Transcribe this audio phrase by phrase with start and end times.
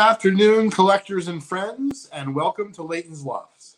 [0.00, 3.76] Afternoon, collectors and friends, and welcome to Leighton's Lofts.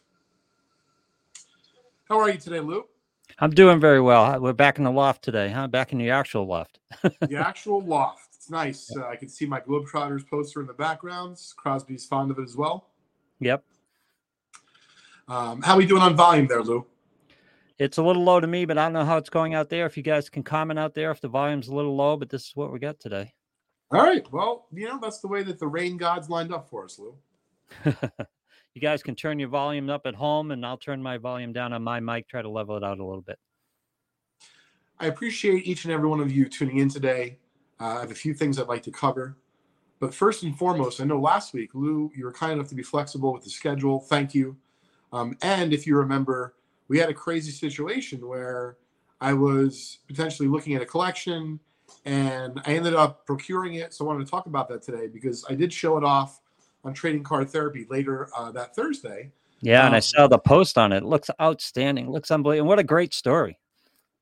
[2.09, 2.85] How are you today, Lou?
[3.41, 4.41] I'm doing very well.
[4.41, 5.67] We're back in the loft today, huh?
[5.67, 6.79] Back in the actual loft.
[7.03, 8.37] the actual loft.
[8.37, 8.97] It's nice.
[8.97, 11.41] Uh, I can see my Globetrotters poster in the background.
[11.57, 12.87] Crosby's fond of it as well.
[13.41, 13.65] Yep.
[15.27, 16.87] Um, how are we doing on volume there, Lou?
[17.81, 19.87] It's a little low to me, but I don't know how it's going out there.
[19.87, 22.47] If you guys can comment out there if the volume's a little low, but this
[22.47, 23.34] is what we got today.
[23.93, 24.27] All right.
[24.33, 27.15] Well, you know, that's the way that the rain gods lined up for us, Lou.
[28.75, 31.75] you guys can turn your volume up at home, and I'll turn my volume down
[31.75, 33.39] on my mic, try to level it out a little bit.
[34.99, 37.39] I appreciate each and every one of you tuning in today.
[37.79, 39.37] Uh, I have a few things I'd like to cover.
[40.01, 42.83] But first and foremost, I know last week, Lou, you were kind enough to be
[42.83, 44.01] flexible with the schedule.
[44.01, 44.56] Thank you.
[45.12, 46.55] Um, and if you remember,
[46.89, 48.79] we had a crazy situation where
[49.21, 51.61] I was potentially looking at a collection
[52.05, 53.95] and I ended up procuring it.
[53.95, 56.41] So I wanted to talk about that today because I did show it off
[56.84, 59.31] on Trading Card Therapy later uh, that Thursday.
[59.61, 60.99] Yeah, um, and I um, saw the post on it.
[60.99, 61.05] it.
[61.05, 62.11] Looks outstanding.
[62.11, 62.69] Looks unbelievable.
[62.69, 63.59] What a great story.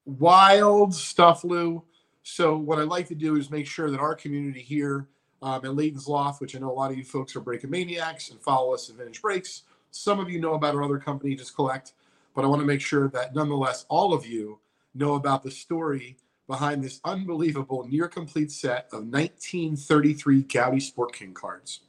[0.04, 1.84] Wild stuff, Lou.
[2.22, 5.08] So what I like to do is make sure that our community here
[5.42, 8.40] um, at Loft, which I know a lot of you folks are breaking maniacs and
[8.40, 9.62] follow us at Vintage Breaks.
[9.90, 11.92] Some of you know about our other company, Just Collect,
[12.34, 14.60] but I want to make sure that nonetheless all of you
[14.94, 16.16] know about the story
[16.50, 21.82] behind this unbelievable near complete set of 1933 Goudey Sport King cards.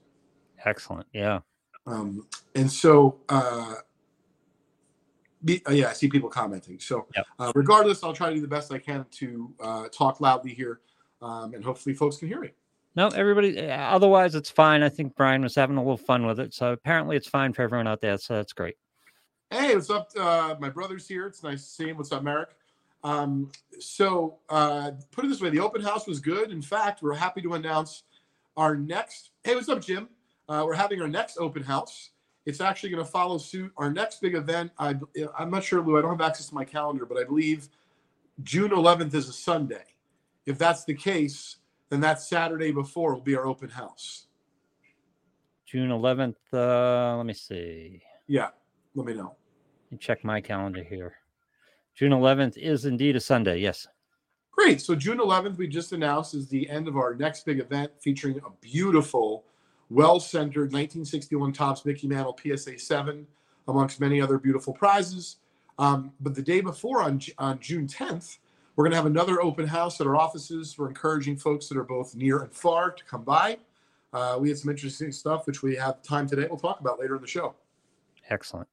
[0.63, 1.07] Excellent.
[1.13, 1.39] Yeah.
[1.87, 3.73] Um, and so, uh,
[5.43, 6.79] be, uh, yeah, I see people commenting.
[6.79, 7.25] So, yep.
[7.39, 10.81] uh, regardless, I'll try to do the best I can to uh, talk loudly here,
[11.23, 12.51] um, and hopefully, folks can hear me.
[12.95, 13.57] No, everybody.
[13.57, 14.83] Eh, otherwise, it's fine.
[14.83, 17.63] I think Brian was having a little fun with it, so apparently, it's fine for
[17.63, 18.19] everyone out there.
[18.19, 18.75] So that's great.
[19.49, 20.11] Hey, what's up?
[20.15, 21.25] Uh, my brother's here.
[21.25, 21.97] It's nice to see him.
[21.97, 22.49] What's up, Merrick?
[23.03, 26.51] Um, so, uh, put it this way: the open house was good.
[26.51, 28.03] In fact, we're happy to announce
[28.57, 29.31] our next.
[29.43, 30.09] Hey, what's up, Jim?
[30.47, 32.11] Uh, we're having our next open house.
[32.45, 33.71] It's actually going to follow suit.
[33.77, 34.71] Our next big event.
[34.77, 34.95] I,
[35.37, 35.97] I'm not sure, Lou.
[35.97, 37.69] I don't have access to my calendar, but I believe
[38.43, 39.83] June 11th is a Sunday.
[40.45, 41.57] If that's the case,
[41.89, 44.27] then that Saturday before will be our open house.
[45.65, 46.35] June 11th.
[46.51, 48.01] Uh, let me see.
[48.27, 48.49] Yeah,
[48.95, 49.35] let me know.
[49.85, 51.13] Let me check my calendar here.
[52.01, 53.59] June 11th is indeed a Sunday.
[53.59, 53.87] Yes.
[54.49, 54.81] Great.
[54.81, 58.39] So June 11th, we just announced is the end of our next big event featuring
[58.39, 59.43] a beautiful,
[59.91, 63.27] well-centered 1961 Topps Mickey Mantle PSA 7,
[63.67, 65.35] amongst many other beautiful prizes.
[65.77, 68.39] Um, but the day before, on, on June 10th,
[68.75, 70.75] we're going to have another open house at our offices.
[70.79, 73.59] We're encouraging folks that are both near and far to come by.
[74.11, 76.47] Uh, we had some interesting stuff, which we have time today.
[76.49, 77.53] We'll talk about later in the show.
[78.27, 78.67] Excellent.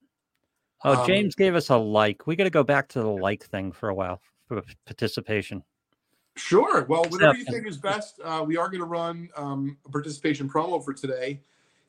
[0.84, 2.26] Oh, um, James gave us a like.
[2.26, 5.62] We got to go back to the like thing for a while for participation.
[6.36, 6.84] Sure.
[6.88, 8.20] Well, whatever you think is best.
[8.22, 11.40] Uh, we are going to run um, a participation promo for today.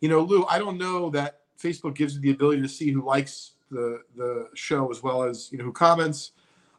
[0.01, 3.03] You know, Lou, I don't know that Facebook gives you the ability to see who
[3.03, 6.31] likes the the show as well as you know who comments.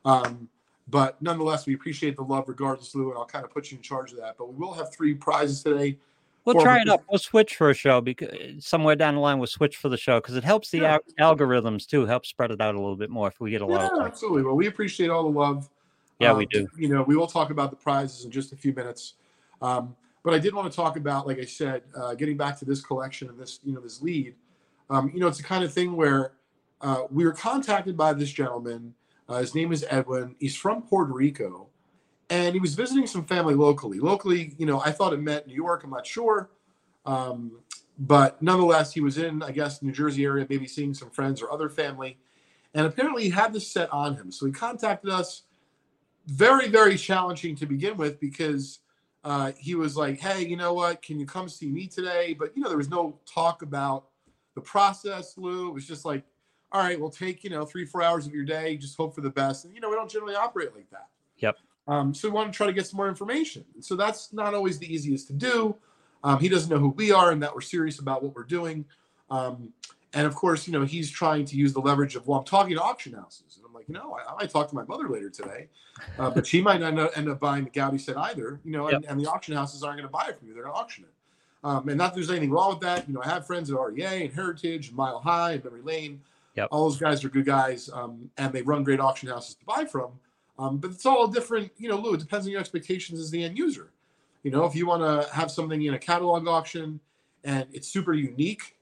[0.05, 0.49] Um,
[0.89, 3.83] but nonetheless, we appreciate the love regardless, Lou, and I'll kind of put you in
[3.83, 4.37] charge of that.
[4.37, 5.99] But we will have three prizes today.
[6.45, 7.05] We'll try it up.
[7.11, 10.21] We'll switch for a show because somewhere down the line we'll switch for the show
[10.21, 10.99] because it helps the yeah.
[11.19, 12.07] al- algorithms too.
[12.07, 13.93] Help spread it out a little bit more if we get a lot.
[13.95, 14.43] Yeah, absolutely.
[14.43, 15.69] Well, we appreciate all the love.
[16.19, 16.67] Yeah, um, we do.
[16.77, 19.15] You know, we will talk about the prizes in just a few minutes.
[19.63, 22.65] Um, but I did want to talk about, like I said, uh, getting back to
[22.65, 24.35] this collection and this, you know, this lead.
[24.91, 26.33] Um, you know, it's the kind of thing where
[26.83, 28.95] uh, we were contacted by this gentleman.
[29.29, 30.35] Uh, his name is Edwin.
[30.39, 31.69] He's from Puerto Rico,
[32.31, 33.99] and he was visiting some family locally.
[33.99, 35.83] Locally, you know, I thought it meant New York.
[35.85, 36.51] I'm not sure.
[37.05, 37.59] Um,
[37.99, 41.53] but nonetheless, he was in, I guess, New Jersey area, maybe seeing some friends or
[41.53, 42.19] other family.
[42.73, 44.31] And apparently he had this set on him.
[44.31, 45.43] So he contacted us.
[46.27, 48.79] Very, very challenging to begin with because
[49.25, 51.03] uh, he was like, hey, you know what?
[51.03, 52.37] Can you come see me today?
[52.39, 54.05] But, you know, there was no talk about
[54.55, 55.69] the process, Lou.
[55.69, 56.23] It was just like,
[56.71, 59.23] all right, we'll take, you know, three, four hours of your day, just hope for
[59.23, 59.65] the best.
[59.65, 61.09] And, you know, we don't generally operate like that.
[61.39, 61.57] Yep.
[61.91, 63.65] Um, so we want to try to get some more information.
[63.81, 65.75] So that's not always the easiest to do.
[66.23, 68.85] Um, he doesn't know who we are and that we're serious about what we're doing.
[69.29, 69.73] Um,
[70.13, 72.77] and of course, you know, he's trying to use the leverage of, well, I'm talking
[72.77, 73.57] to auction houses.
[73.57, 75.67] And I'm like, you know, I, I might talk to my mother later today,
[76.17, 79.03] uh, but she might not end up buying the Goudey set either, you know, and,
[79.03, 79.11] yep.
[79.11, 80.55] and, the auction houses aren't going to buy it from you.
[80.55, 81.11] They're going to auction it.
[81.63, 83.09] Um, and not that there's anything wrong with that.
[83.09, 86.21] You know, I have friends at REA and Heritage, and Mile High, and Memory Lane.
[86.55, 86.69] Yep.
[86.71, 89.85] All those guys are good guys, um, and they run great auction houses to buy
[89.85, 90.13] from.
[90.61, 93.43] Um, but it's all different, you know, Lou, it depends on your expectations as the
[93.43, 93.93] end user.
[94.43, 97.01] You know, if you want to have something in a catalog auction
[97.45, 98.77] and it's super unique,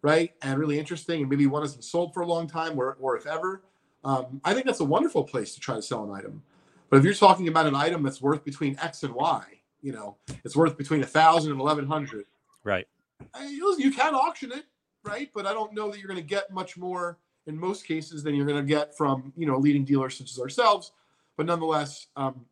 [0.00, 3.16] right, and really interesting, and maybe one hasn't sold for a long time, or, or
[3.16, 3.62] if ever,
[4.04, 6.40] um, I think that's a wonderful place to try to sell an item.
[6.88, 9.44] But if you're talking about an item that's worth between X and Y,
[9.82, 12.26] you know, it's worth between a thousand and eleven hundred.
[12.62, 12.86] Right.
[13.34, 14.66] I, you can auction it,
[15.02, 15.30] right?
[15.34, 18.34] But I don't know that you're going to get much more in most cases than
[18.34, 20.92] you're going to get from you know leading dealers such as ourselves.
[21.36, 22.44] But nonetheless, um,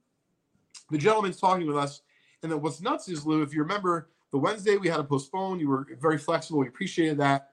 [0.91, 2.03] the gentleman's talking with us,
[2.43, 3.43] and then what's nuts is Lou.
[3.43, 5.61] If you remember, the Wednesday we had to postpone.
[5.61, 6.61] You were very flexible.
[6.61, 7.51] We appreciated that,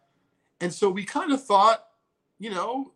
[0.62, 1.86] and so we kind of thought,
[2.40, 2.94] you know,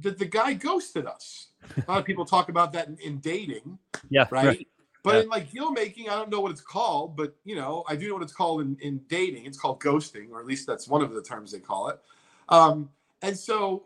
[0.00, 1.48] that the guy ghosted us.
[1.76, 3.78] A lot of people talk about that in, in dating,
[4.10, 4.26] Yeah.
[4.30, 4.46] right?
[4.46, 4.68] Right.
[5.02, 5.22] But Yeah.
[5.22, 8.08] in like deal making, I don't know what it's called, but you know, I do
[8.08, 9.46] know what it's called in, in dating.
[9.46, 12.00] It's called ghosting, or at least that's one of the terms they call it.
[12.48, 12.90] Um,
[13.22, 13.84] and so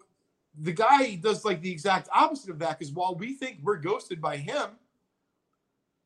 [0.59, 4.21] the guy does like the exact opposite of that because while we think we're ghosted
[4.21, 4.71] by him,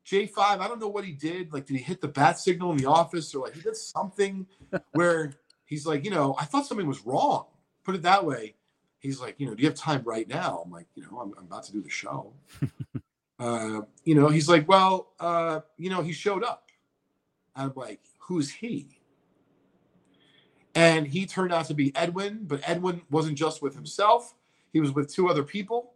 [0.07, 1.53] J5, I don't know what he did.
[1.53, 4.47] Like, did he hit the bat signal in the office or like he did something
[4.93, 5.33] where
[5.65, 7.47] he's like, you know, I thought something was wrong.
[7.85, 8.55] Put it that way.
[8.99, 10.63] He's like, you know, do you have time right now?
[10.65, 12.33] I'm like, you know, I'm, I'm about to do the show.
[13.39, 16.71] uh, you know, he's like, well, uh, you know, he showed up.
[17.57, 18.99] I'm like, who's he?
[20.75, 24.35] And he turned out to be Edwin, but Edwin wasn't just with himself.
[24.73, 25.93] He was with two other people.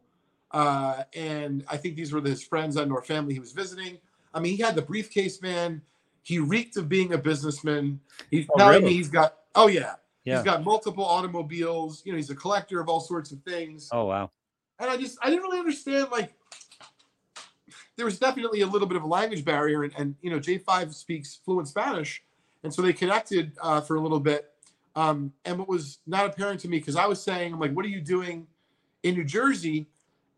[0.53, 3.99] Uh, and I think these were his friends and or family he was visiting.
[4.33, 5.83] I mean, he had the briefcase man.
[6.23, 8.01] He reeked of being a businessman.
[8.31, 8.85] He's Oh, telling really?
[8.87, 9.95] me he's got, oh, yeah.
[10.25, 10.37] Yeah.
[10.37, 12.03] He's got multiple automobiles.
[12.05, 13.89] You know, he's a collector of all sorts of things.
[13.91, 14.31] Oh wow.
[14.79, 16.35] And I just, I didn't really understand, like,
[17.97, 19.83] there was definitely a little bit of a language barrier.
[19.83, 22.23] And, and you know, J5 speaks fluent Spanish.
[22.63, 24.53] And so they connected uh, for a little bit.
[24.97, 27.85] Um, and what was not apparent to me, because I was saying, I'm like, what
[27.85, 28.47] are you doing
[29.03, 29.89] in New Jersey?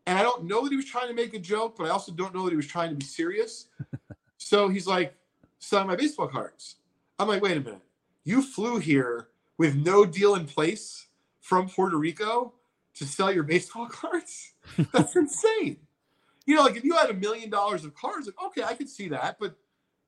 [0.05, 2.11] And I don't know that he was trying to make a joke, but I also
[2.11, 3.67] don't know that he was trying to be serious.
[4.37, 5.15] so he's like,
[5.61, 6.75] selling my baseball cards.
[7.17, 7.81] I'm like, wait a minute.
[8.23, 11.07] You flew here with no deal in place
[11.39, 12.53] from Puerto Rico
[12.95, 14.53] to sell your baseball cards?
[14.91, 15.77] That's insane.
[16.45, 18.89] You know, like if you had a million dollars of cards, like, okay, I could
[18.89, 19.37] see that.
[19.39, 19.55] But,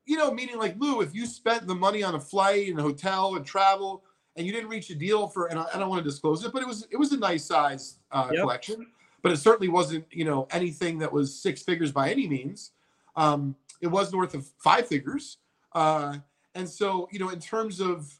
[0.04, 2.82] you know, meaning like, Lou, if you spent the money on a flight and a
[2.82, 4.02] hotel and travel
[4.36, 6.52] and you didn't reach a deal for, and I, I don't want to disclose it,
[6.52, 8.40] but it was, it was a nice size uh, Yep.
[8.40, 8.86] collection,
[9.22, 12.72] but it certainly wasn't, you know, anything that was six figures by any means.
[13.16, 15.38] Um, it was north of five figures.
[15.72, 16.18] Uh,
[16.54, 18.12] and so, you know, in terms of,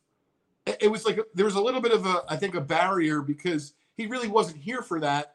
[0.66, 3.20] it, it was like there was a little bit of a, I think, a barrier
[3.20, 5.34] because he really wasn't here for that.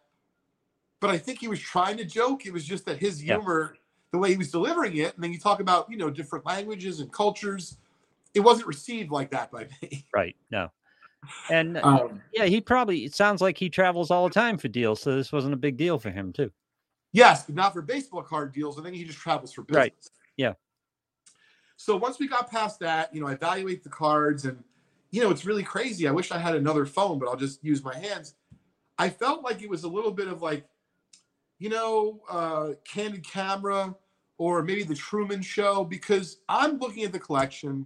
[0.99, 2.45] But I think he was trying to joke.
[2.45, 3.77] It was just that his humor,
[4.11, 6.99] the way he was delivering it, and then you talk about, you know, different languages
[6.99, 7.77] and cultures,
[8.33, 10.05] it wasn't received like that by me.
[10.13, 10.35] Right.
[10.51, 10.69] No.
[11.49, 14.67] And uh, Um, yeah, he probably it sounds like he travels all the time for
[14.67, 16.51] deals, so this wasn't a big deal for him too.
[17.11, 18.79] Yes, but not for baseball card deals.
[18.79, 19.77] I think he just travels for business.
[19.77, 19.93] Right.
[20.37, 20.53] Yeah.
[21.75, 24.63] So once we got past that, you know, I evaluate the cards and
[25.11, 26.07] you know, it's really crazy.
[26.07, 28.35] I wish I had another phone, but I'll just use my hands.
[28.99, 30.65] I felt like it was a little bit of like,
[31.57, 33.95] you know, uh candid camera
[34.37, 37.85] or maybe the Truman show because I'm looking at the collection.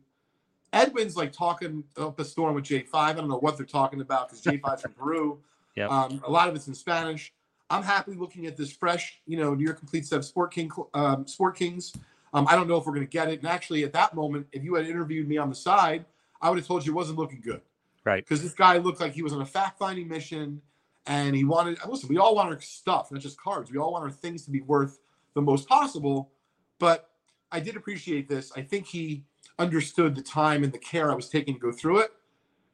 [0.74, 2.88] Edwin's like talking up a storm with J5.
[2.94, 5.40] I don't know what they're talking about because J5's from Peru.
[5.76, 5.90] Yep.
[5.90, 7.34] Um, a lot of it's in Spanish.
[7.68, 10.70] I'm happy looking at this fresh, you know, New York Complete Set of Sport King,
[10.94, 11.94] um, Sport Kings.
[12.32, 13.40] Um, I don't know if we're going to get it.
[13.40, 16.06] And actually, at that moment, if you had interviewed me on the side,
[16.40, 17.62] I would have told you it wasn't looking good.
[18.06, 18.24] Right.
[18.24, 20.62] Because this guy looked like he was on a fact-finding mission,
[21.08, 21.80] and he wanted.
[21.88, 23.72] Listen, we all want our stuff, not just cards.
[23.72, 25.00] We all want our things to be worth
[25.34, 26.30] the most possible.
[26.78, 27.10] But
[27.52, 28.52] I did appreciate this.
[28.56, 29.24] I think he
[29.60, 32.12] understood the time and the care I was taking to go through it.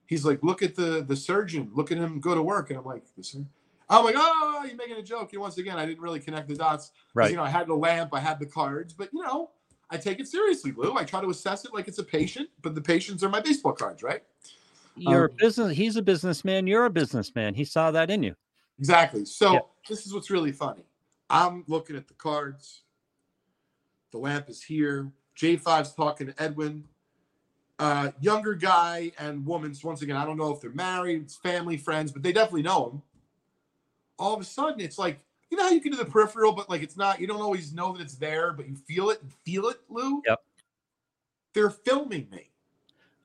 [0.07, 2.85] He's like, look at the the surgeon, look at him go to work, and I'm
[2.85, 3.49] like, the surgeon.
[3.91, 5.33] I'm like, oh, you're making a joke.
[5.33, 6.91] And once again, I didn't really connect the dots.
[7.15, 7.31] Right.
[7.31, 9.49] You know, I had the lamp, I had the cards, but you know,
[9.89, 10.95] I take it seriously, Lou.
[10.95, 13.73] I try to assess it like it's a patient, but the patients are my baseball
[13.73, 14.21] cards, right?
[14.95, 15.75] You're Um, a business.
[15.75, 16.67] He's a businessman.
[16.67, 17.55] You're a businessman.
[17.55, 18.35] He saw that in you.
[18.77, 19.25] Exactly.
[19.25, 19.59] So Yeah.
[19.87, 20.85] this is what's really funny.
[21.31, 22.83] I'm looking at the cards.
[24.11, 25.11] The lamp is here.
[25.39, 26.83] J5's talking to Edwin.
[27.79, 29.73] Uh, younger guy and woman.
[29.73, 32.63] So once again, I don't know if they're married, it's family, friends, but they definitely
[32.63, 33.01] know him.
[34.17, 35.19] All of a sudden, it's like,
[35.49, 37.73] you know how you can do the peripheral, but like it's not, you don't always
[37.73, 40.21] know that it's there, but you feel it and feel it, Lou?
[40.27, 40.43] Yep.
[41.53, 42.49] They're filming me.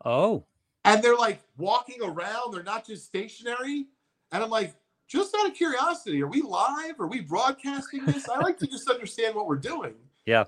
[0.04, 0.44] Oh,
[0.85, 2.52] and they're like walking around.
[2.52, 3.87] They're not just stationary.
[4.30, 4.75] And I'm like,
[5.09, 7.00] just out of curiosity, are we live?
[7.00, 8.28] Are we broadcasting this?
[8.28, 9.94] I like to just understand what we're doing.
[10.26, 10.44] Yeah.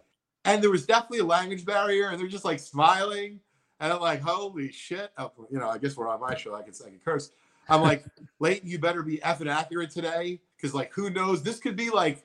[0.47, 3.41] And there was definitely a language barrier, and they're just like smiling.
[3.81, 5.11] And I'm like, holy shit.
[5.19, 6.55] Oh, you know, I guess we're on my show.
[6.55, 7.31] I can, I can curse.
[7.69, 8.05] I'm like,
[8.39, 10.41] Leighton, you better be effing accurate today.
[10.63, 11.43] Cause like, who knows?
[11.43, 12.25] This could be like,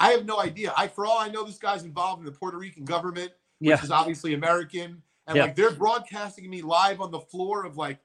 [0.00, 0.72] I have no idea.
[0.78, 3.74] I, for all I know, this guy's involved in the Puerto Rican government yeah.
[3.74, 5.02] which is obviously American.
[5.26, 5.44] And Yeah.
[5.44, 7.98] like they're broadcasting me live on the floor of like,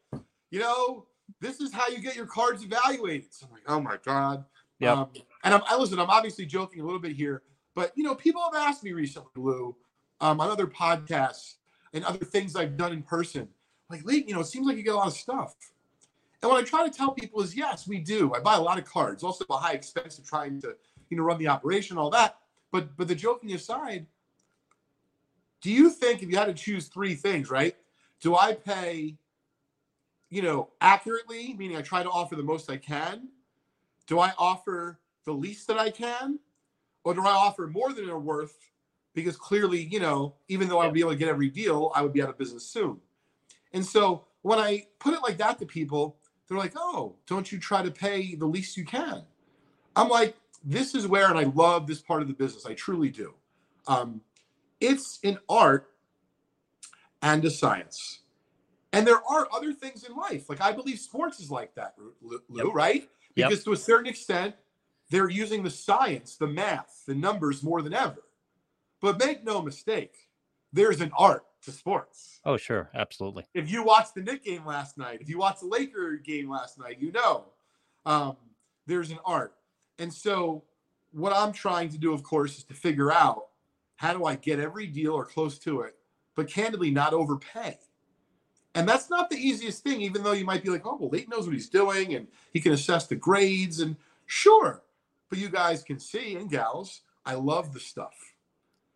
[0.52, 1.06] you know,
[1.40, 3.34] this is how you get your cards evaluated.
[3.34, 4.46] So I'm like, oh my God.
[4.80, 4.94] Yeah.
[4.94, 5.10] Um,
[5.44, 7.44] and I'm, I listen, I'm obviously joking a little bit here,
[7.76, 9.76] but you know, people have asked me recently, Lou,
[10.22, 11.56] um, on other podcasts
[11.94, 13.48] and other things I've done in person.
[13.90, 15.56] like, you know, it seems like you get a lot of stuff.
[16.42, 18.34] And what I try to tell people is, yes, we do.
[18.34, 20.76] I buy a lot of cards, also a high expense of trying to,
[21.10, 22.38] you know, run the operation, all that.
[22.72, 24.08] But but the joking aside,
[25.62, 27.76] do you think if you had to choose three things, right?
[28.20, 29.16] Do I pay,
[30.30, 33.30] you know, accurately, meaning I try to offer the most I can?
[34.08, 36.40] Do I offer the least that I can?
[37.04, 38.58] Or do I offer more than they're worth?
[39.14, 42.02] Because clearly, you know, even though I would be able to get every deal, I
[42.02, 43.00] would be out of business soon.
[43.74, 46.18] And so when I put it like that to people,
[46.48, 49.24] they're like, oh, don't you try to pay the least you can?
[49.96, 52.66] I'm like, this is where, and I love this part of the business.
[52.66, 53.34] I truly do.
[53.88, 54.22] Um,
[54.80, 55.90] it's an art
[57.22, 58.20] and a science.
[58.92, 60.50] And there are other things in life.
[60.50, 62.68] Like I believe sports is like that, Lou, yep.
[62.74, 63.10] right?
[63.34, 63.64] Because yep.
[63.64, 64.56] to a certain extent,
[65.14, 68.24] they're using the science, the math, the numbers more than ever.
[69.00, 70.16] But make no mistake,
[70.72, 72.40] there's an art to sports.
[72.46, 72.90] Oh, sure.
[72.96, 73.46] Absolutely.
[73.54, 76.80] If you watched the Knick game last night, if you watched the Laker game last
[76.80, 77.46] night, you know
[78.08, 78.38] um,
[78.88, 79.54] there's an art.
[80.00, 80.64] And so,
[81.12, 83.50] what I'm trying to do, of course, is to figure out
[83.98, 85.96] how do I get every deal or close to it,
[86.36, 87.78] but candidly not overpay.
[88.74, 91.30] And that's not the easiest thing, even though you might be like, oh, well, Leighton
[91.30, 93.80] knows what he's doing and he can assess the grades.
[93.80, 94.82] And sure,
[95.30, 98.14] but you guys can see, and gals, I love the stuff.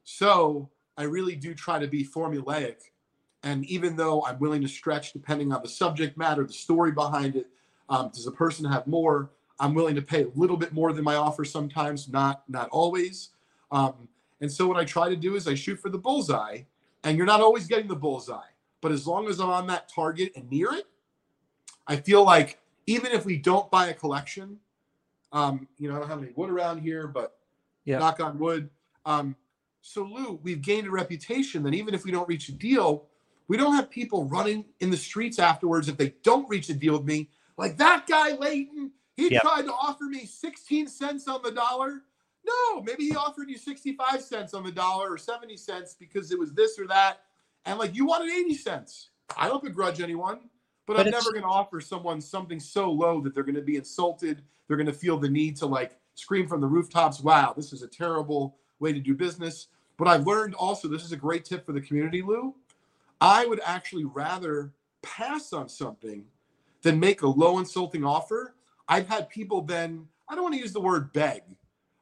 [0.03, 2.77] So I really do try to be formulaic.
[3.43, 7.36] And even though I'm willing to stretch depending on the subject matter, the story behind
[7.36, 7.48] it,
[7.89, 9.31] um, does a person have more?
[9.60, 13.29] I'm willing to pay a little bit more than my offer sometimes, not not always.
[13.72, 14.07] Um,
[14.41, 16.62] and so what I try to do is I shoot for the bullseye,
[17.03, 18.51] and you're not always getting the bullseye.
[18.81, 20.86] But as long as I'm on that target and near it,
[21.88, 24.60] I feel like even if we don't buy a collection,
[25.31, 27.38] um, you know, I don't have any wood around here, but
[27.86, 28.00] yeah.
[28.00, 28.69] knock on wood.
[29.05, 29.36] Um,
[29.81, 33.07] so Lou, we've gained a reputation that even if we don't reach a deal,
[33.48, 36.93] we don't have people running in the streets afterwards if they don't reach a deal
[36.93, 37.29] with me.
[37.57, 39.41] Like that guy Leighton, he yep.
[39.41, 42.03] tried to offer me 16 cents on the dollar.
[42.46, 46.39] No, maybe he offered you 65 cents on the dollar or 70 cents because it
[46.39, 47.22] was this or that.
[47.65, 49.10] And like you wanted 80 cents.
[49.36, 50.39] I don't begrudge anyone,
[50.86, 53.62] but, but I'm never going to offer someone something so low that they're going to
[53.62, 54.43] be insulted.
[54.67, 57.83] They're going to feel the need to like scream from the rooftops, wow, this is
[57.83, 59.67] a terrible way to do business.
[59.97, 62.55] But I've learned also, this is a great tip for the community, Lou.
[63.21, 64.71] I would actually rather
[65.01, 66.25] pass on something
[66.81, 68.55] than make a low insulting offer.
[68.88, 71.41] I've had people then, I don't want to use the word beg,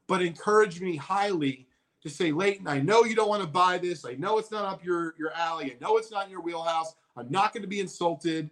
[0.07, 1.67] but encourage me highly
[2.03, 4.05] to say, Leighton, I know you don't want to buy this.
[4.05, 5.73] I know it's not up your, your alley.
[5.73, 6.95] I know it's not in your wheelhouse.
[7.17, 8.49] I'm not going to be insulted.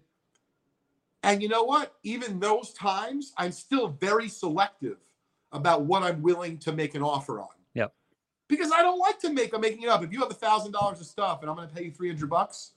[1.23, 1.95] And you know what?
[2.03, 4.97] Even those times, I'm still very selective
[5.53, 7.47] about what I'm willing to make an offer on.
[7.73, 7.93] Yep.
[8.49, 10.03] Because I don't like to make, I'm making it up.
[10.03, 12.29] If you have a thousand dollars of stuff and I'm going to pay you 300
[12.29, 12.71] bucks,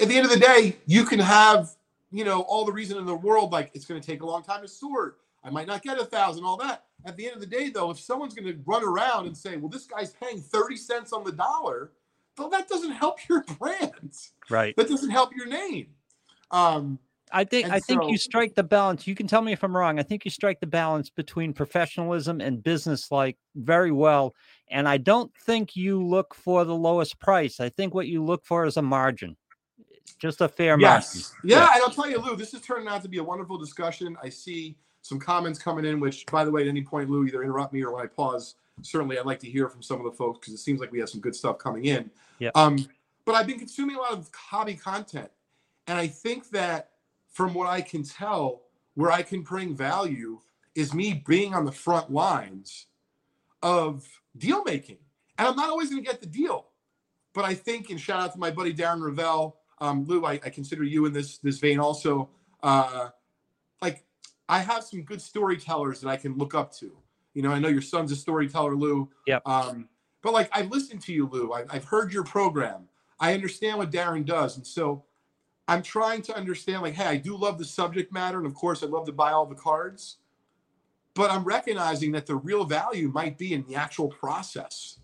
[0.00, 1.70] at the end of the day, you can have,
[2.12, 4.42] you know, all the reason in the world, like it's going to take a long
[4.42, 5.18] time to sort.
[5.42, 6.84] I might not get a thousand, all that.
[7.06, 9.56] At the end of the day, though, if someone's going to run around and say,
[9.56, 11.92] well, this guy's paying 30 cents on the dollar,
[12.38, 14.14] well, that doesn't help your brand.
[14.50, 14.74] Right.
[14.76, 15.88] That doesn't help your name.
[16.50, 16.98] Um,
[17.32, 19.06] I think I so, think you strike the balance.
[19.06, 19.98] You can tell me if I'm wrong.
[19.98, 24.34] I think you strike the balance between professionalism and business like very well.
[24.68, 27.58] And I don't think you look for the lowest price.
[27.60, 29.36] I think what you look for is a margin.
[30.18, 31.14] Just a fair yes.
[31.14, 31.50] margin.
[31.50, 34.16] Yeah, and I'll tell you, Lou, this is turning out to be a wonderful discussion.
[34.22, 37.42] I see some comments coming in, which, by the way, at any point, Lou, either
[37.42, 40.16] interrupt me or when I pause, certainly I'd like to hear from some of the
[40.16, 42.10] folks because it seems like we have some good stuff coming in.
[42.38, 42.50] Yeah.
[42.54, 42.86] Um,
[43.24, 45.30] but I've been consuming a lot of hobby content,
[45.86, 46.90] and I think that
[47.30, 48.62] from what I can tell,
[48.94, 50.40] where I can bring value
[50.74, 52.86] is me being on the front lines
[53.62, 54.98] of deal making,
[55.38, 56.66] and I'm not always going to get the deal,
[57.32, 60.50] but I think, and shout out to my buddy Darren Rovell, um, Lou, I, I
[60.50, 62.30] consider you in this this vein also.
[62.62, 63.10] Uh,
[63.82, 64.04] like
[64.48, 66.96] I have some good storytellers that I can look up to.
[67.34, 69.10] You know, I know your son's a storyteller, Lou.
[69.26, 69.40] Yeah.
[69.44, 69.88] Um,
[70.22, 71.52] but like I've listened to you, Lou.
[71.52, 72.88] I, I've heard your program.
[73.20, 75.04] I understand what Darren does, and so
[75.66, 76.82] I'm trying to understand.
[76.82, 79.32] Like, hey, I do love the subject matter, and of course, I love to buy
[79.32, 80.18] all the cards.
[81.14, 84.98] But I'm recognizing that the real value might be in the actual process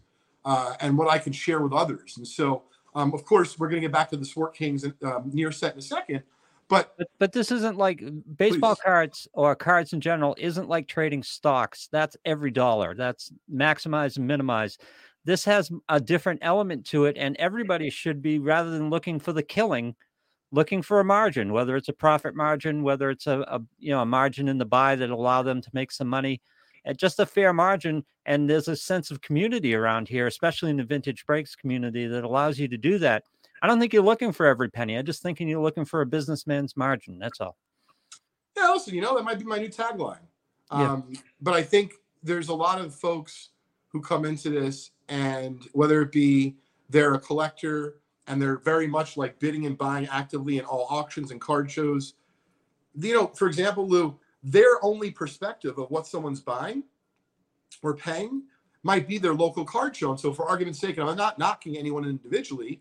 [0.44, 2.16] uh, and what I can share with others.
[2.16, 2.64] And so,
[2.94, 5.74] um, of course, we're going to get back to the Sport Kings um, near set
[5.74, 6.22] in a second.
[6.68, 8.02] But, but, but this isn't like
[8.36, 8.82] baseball please.
[8.84, 11.88] cards or cards in general isn't like trading stocks.
[11.90, 12.94] That's every dollar.
[12.94, 14.78] That's maximize and minimize.
[15.24, 19.32] This has a different element to it, and everybody should be rather than looking for
[19.32, 19.96] the killing,
[20.52, 24.00] looking for a margin, whether it's a profit margin, whether it's a, a you know
[24.00, 26.40] a margin in the buy that allow them to make some money
[26.84, 28.04] at just a fair margin.
[28.26, 32.24] And there's a sense of community around here, especially in the vintage breaks community, that
[32.24, 33.24] allows you to do that
[33.62, 34.96] I don't think you're looking for every penny.
[34.96, 37.18] I'm just thinking you're looking for a businessman's margin.
[37.18, 37.56] That's all.
[38.56, 40.18] Yeah, listen, you know, that might be my new tagline.
[40.72, 40.92] Yeah.
[40.92, 43.50] Um, but I think there's a lot of folks
[43.88, 46.56] who come into this, and whether it be
[46.88, 51.32] they're a collector and they're very much like bidding and buying actively in all auctions
[51.32, 52.14] and card shows.
[52.94, 56.84] You know, for example, Lou, their only perspective of what someone's buying
[57.82, 58.44] or paying
[58.84, 60.10] might be their local card show.
[60.10, 62.80] And so, for argument's sake, and I'm not knocking anyone individually,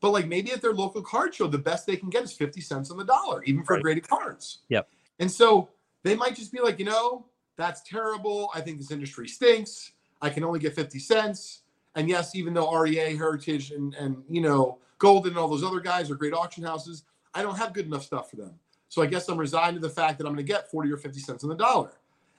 [0.00, 2.60] but like maybe at their local card show, the best they can get is 50
[2.60, 3.82] cents on the dollar, even for Right.
[3.82, 4.60] graded cards.
[4.68, 4.88] Yep.
[5.18, 5.70] And so
[6.04, 8.50] they might just be like, you know, that's terrible.
[8.54, 9.92] I think this industry stinks.
[10.22, 11.62] I can only get 50 cents.
[11.94, 15.80] And yes, even though REA, Heritage, and, and you know, Goldin and all those other
[15.80, 18.54] guys are great auction houses, I don't have good enough stuff for them.
[18.88, 20.96] So I guess I'm resigned to the fact that I'm going to get 40 or
[20.96, 21.90] 50 cents on the dollar.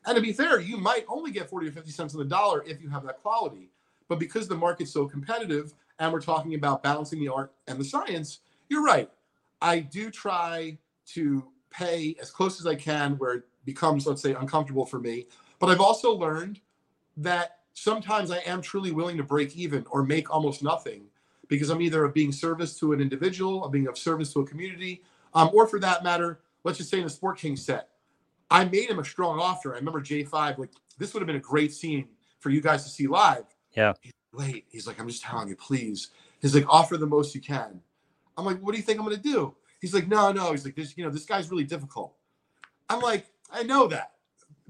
[0.05, 2.63] And to be fair, you might only get 40 or 50 cents on the dollar
[2.63, 3.69] if you have that quality.
[4.07, 7.85] But because the market's so competitive and we're talking about balancing the art and the
[7.85, 9.09] science, you're right.
[9.61, 14.33] I do try to pay as close as I can where it becomes, let's say,
[14.33, 15.27] uncomfortable for me.
[15.59, 16.61] But I've also learned
[17.17, 21.05] that sometimes I am truly willing to break even or make almost nothing
[21.47, 24.45] because I'm either of being service to an individual, of being of service to a
[24.45, 27.89] community, um, or for that matter, let's just say in a Sport King set,
[28.49, 29.73] I made him a strong offer.
[29.73, 32.07] I remember J5, like, this would have been a great scene
[32.39, 33.45] for you guys to see live.
[33.75, 33.93] Yeah.
[34.01, 36.09] He's, Wait, he's like, I'm just telling you, please.
[36.41, 37.79] He's like, offer the most you can.
[38.37, 39.55] I'm like, what do you think I'm gonna do?
[39.79, 40.51] He's like, no, no.
[40.51, 42.15] He's like, this, you know, this guy's really difficult.
[42.89, 44.11] I'm like, I know that,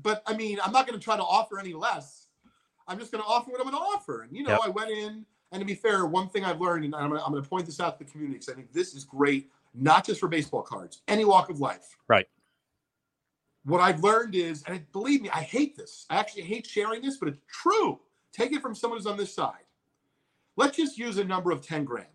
[0.01, 2.27] but I mean, I'm not gonna try to offer any less.
[2.87, 4.21] I'm just gonna offer what I'm gonna offer.
[4.21, 4.59] And you know, Yep.
[4.63, 7.65] I went in, and to be fair, one thing I've learned, and I'm gonna, point
[7.65, 10.61] this out to the community because I think this is great, not just for baseball
[10.61, 11.95] cards, any walk of life.
[12.09, 12.27] Right.
[13.63, 16.05] What I've learned is, and believe me, I hate this.
[16.09, 18.01] I actually hate sharing this, but it's true.
[18.33, 19.63] Take it from someone who's on this side.
[20.57, 22.07] Let's just use a number of 10 grand.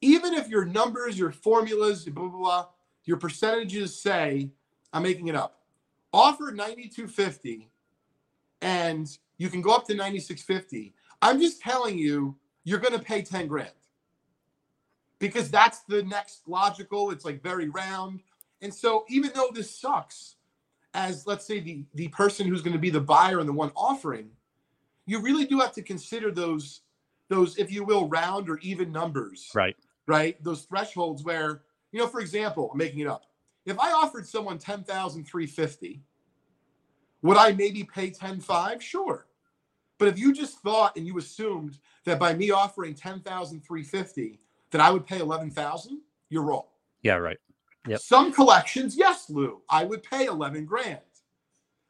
[0.00, 2.66] Even if your numbers, your formulas, blah, blah, blah,
[3.04, 4.48] your percentages say,
[4.90, 5.60] I'm making it up,
[6.14, 7.68] offer 9250
[8.64, 10.94] and you can go up to 9650.
[11.24, 13.70] I'm just telling you, you're going to pay 10 grand
[15.20, 17.10] because that's the next logical.
[17.12, 18.20] It's like very round.
[18.62, 20.36] And so even though this sucks,
[20.94, 23.72] as let's say the, the person who's going to be the buyer and the one
[23.76, 24.30] offering,
[25.06, 26.82] you really do have to consider those
[27.30, 29.76] those, if you will, round or even numbers Right.
[30.06, 30.42] right?
[30.44, 33.24] Those thresholds where, you know, for example, I'm making it up.
[33.66, 36.02] If I offered someone 10,350,
[37.22, 38.80] would I maybe pay 10.5?
[38.82, 39.26] Sure.
[39.98, 44.90] But if you just thought and you assumed that by me offering 10,350 that I
[44.90, 46.64] would pay 11,000, you're wrong.
[47.02, 47.14] Yeah.
[47.16, 47.38] Right.
[47.86, 48.00] Yep.
[48.00, 51.00] Some collections, yes, Lou, I would pay 11 grand.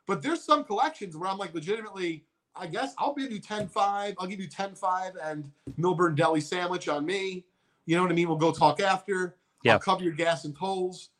[0.06, 2.24] But there's some collections where I'm like legitimately,
[2.56, 7.06] I guess I'll give you 10.5, I'll give you 10.5 and Millburn Deli sandwich on
[7.06, 7.44] me.
[7.86, 8.28] You know what I mean?
[8.28, 9.36] We'll go talk after.
[9.62, 9.74] Yeah.
[9.74, 11.10] I'll cover your gas and tolls.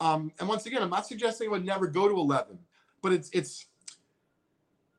[0.00, 2.58] Um, and once again, I'm not suggesting I would never go to 11,
[3.02, 3.66] but it's it's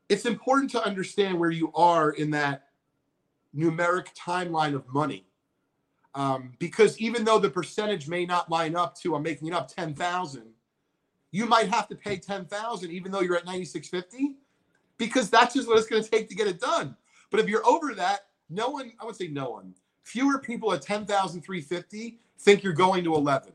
[0.10, 2.66] it's important to understand where you are in that
[3.56, 5.26] numeric timeline of money.
[6.16, 9.68] Um, because even though the percentage may not line up to, I'm making it up,
[9.68, 10.44] 10,000,
[11.32, 14.36] you might have to pay 10,000 even though you're at 9650
[14.98, 16.98] because that's just what it's going to take to get it done.
[17.30, 20.82] But if you're over that, no one, I would say no one, fewer people at
[20.82, 23.54] 10,350 think you're going to 11.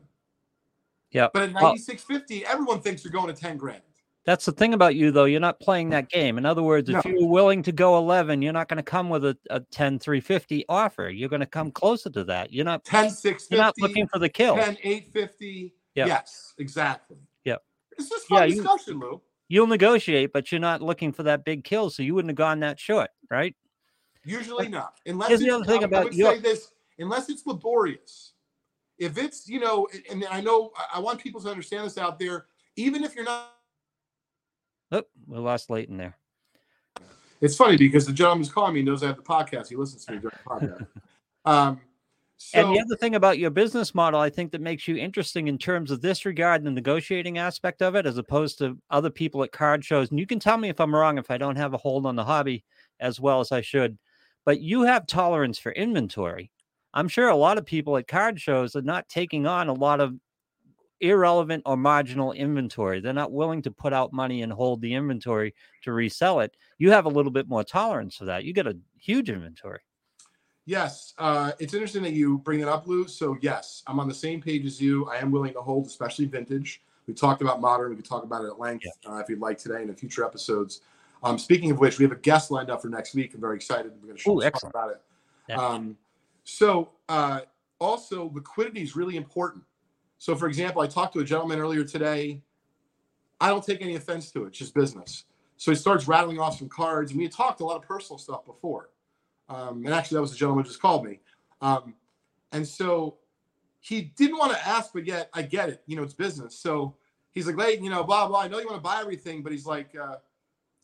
[1.11, 1.27] Yeah.
[1.33, 3.81] But at Well- 9650, everyone thinks you're going to 10 grand.
[4.25, 5.25] That's the thing about you, though.
[5.25, 6.37] You're not playing that game.
[6.39, 7.11] In other words, if No.
[7.11, 10.65] you're willing to go 11, you're not going to come with a, a 10 350
[10.67, 11.09] offer.
[11.09, 12.51] You're going to come closer to that.
[12.51, 12.83] You're not.
[12.85, 13.11] 10
[13.51, 14.55] You're not looking for the kill.
[14.55, 15.75] 10 850.
[15.95, 16.07] Yep.
[16.07, 17.17] Yes, exactly.
[17.45, 17.61] Yep.
[17.97, 19.21] It's just fun Yeah, you- discussion, Lou.
[19.47, 21.91] You'll negotiate, but you're not looking for that big kill.
[21.91, 23.55] So you wouldn't have gone that short, right?
[24.25, 24.95] Usually not.
[25.05, 28.33] Unless here's the other thing I- I would your- say this, unless it's laborious.
[28.97, 32.47] If it's, you know, and I know I want people to understand this out there,
[32.75, 33.51] even if you're not
[34.91, 36.17] Oh, we lost Leighton there.
[37.41, 39.69] It's funny because the gentleman's calling me knows I have the podcast.
[39.69, 40.87] He listens to me during the podcast.
[41.47, 41.79] Um,
[42.37, 45.47] so and the other thing about your business model, I think that makes you interesting
[45.47, 49.09] in terms of this regard and the negotiating aspect of it, as opposed to other
[49.09, 50.09] people at card shows.
[50.09, 52.15] And you can tell me if I'm wrong if I don't have a hold on
[52.15, 52.63] the hobby
[52.99, 53.97] as well as I should.
[54.43, 56.51] But you have tolerance for inventory.
[56.93, 59.99] I'm sure a lot of people at card shows are not taking on a lot
[59.99, 60.13] of
[61.01, 62.99] irrelevant or marginal inventory.
[62.99, 65.53] They're not willing to put out money and hold the inventory
[65.83, 66.55] to resell it.
[66.77, 68.43] You have a little bit more tolerance for that.
[68.43, 69.79] You get a huge inventory.
[70.65, 73.07] yes, uh, it's interesting that you bring it up, Lou.
[73.07, 75.05] So yes, I'm on the same page as you.
[75.07, 76.81] I am willing to hold, especially vintage.
[77.07, 77.91] We talked about modern.
[77.91, 79.95] We could talk about it at length uh, if you'd like today and in the
[79.95, 80.81] future episodes.
[81.23, 83.33] Um, speaking of which, we have a guest lined up for next week.
[83.35, 83.91] I'm very excited.
[84.01, 85.01] We're going to talk about it.
[85.49, 85.57] Yeah.
[85.57, 85.97] Um,
[86.45, 87.41] So uh,
[87.79, 89.63] also liquidity is really important.
[90.17, 92.41] So for example, I talked to a gentleman earlier today.
[93.39, 95.25] I don't take any offense to it; it's just business.
[95.57, 98.17] So he starts rattling off some cards, and we had talked a lot of personal
[98.17, 98.89] stuff before.
[99.47, 101.19] Um, and actually, that was the gentleman who just called me.
[101.61, 101.93] Um,
[102.51, 103.17] and so
[103.79, 105.83] he didn't want to ask, but yet I get it.
[105.85, 106.57] You know, it's business.
[106.57, 106.95] So
[107.33, 108.41] he's like, Leighton, you know, blah, blah.
[108.41, 110.15] I know you want to buy everything, but he's like, uh,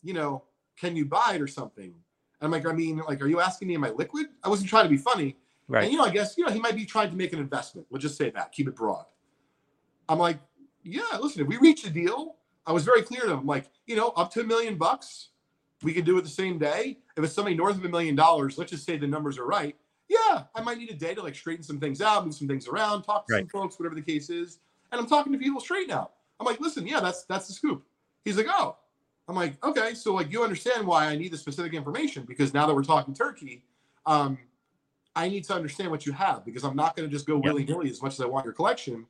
[0.04, 0.44] you know,
[0.78, 1.86] can you buy it or something?
[1.86, 1.94] And
[2.42, 4.28] I'm like, I mean, like, are you asking me, am I liquid?
[4.44, 5.38] I wasn't trying to be funny.
[5.68, 5.84] Right.
[5.84, 7.88] And, you know, I guess, you know, he might be trying to make an investment.
[7.90, 9.06] We'll just say that, keep it broad.
[10.12, 10.40] I'm like,
[10.84, 13.96] yeah, listen, if we reach a deal, I was very clear to him, like, you
[13.96, 15.30] know, up to a million bucks,
[15.84, 16.98] we can do it the same day.
[17.18, 19.76] If it's something north of a million dollars, let's just say the numbers are right.
[20.10, 22.68] Yeah, I might need a day to like straighten some things out, move some things
[22.68, 23.40] around, talk to Right.
[23.42, 24.60] some folks, whatever the case is.
[24.92, 26.12] And I'm talking to people straight now.
[26.40, 27.84] I'm like, listen, yeah, that's that's the scoop.
[28.26, 28.76] He's like, oh.
[29.30, 32.68] I'm like, okay, so like you understand why I need the specific information because now
[32.68, 33.64] that we're talking turkey,
[34.06, 34.38] um,
[35.16, 37.44] I need to understand what you have because I'm not going to just go Yep.
[37.46, 39.06] willy nilly as much as I want your collection.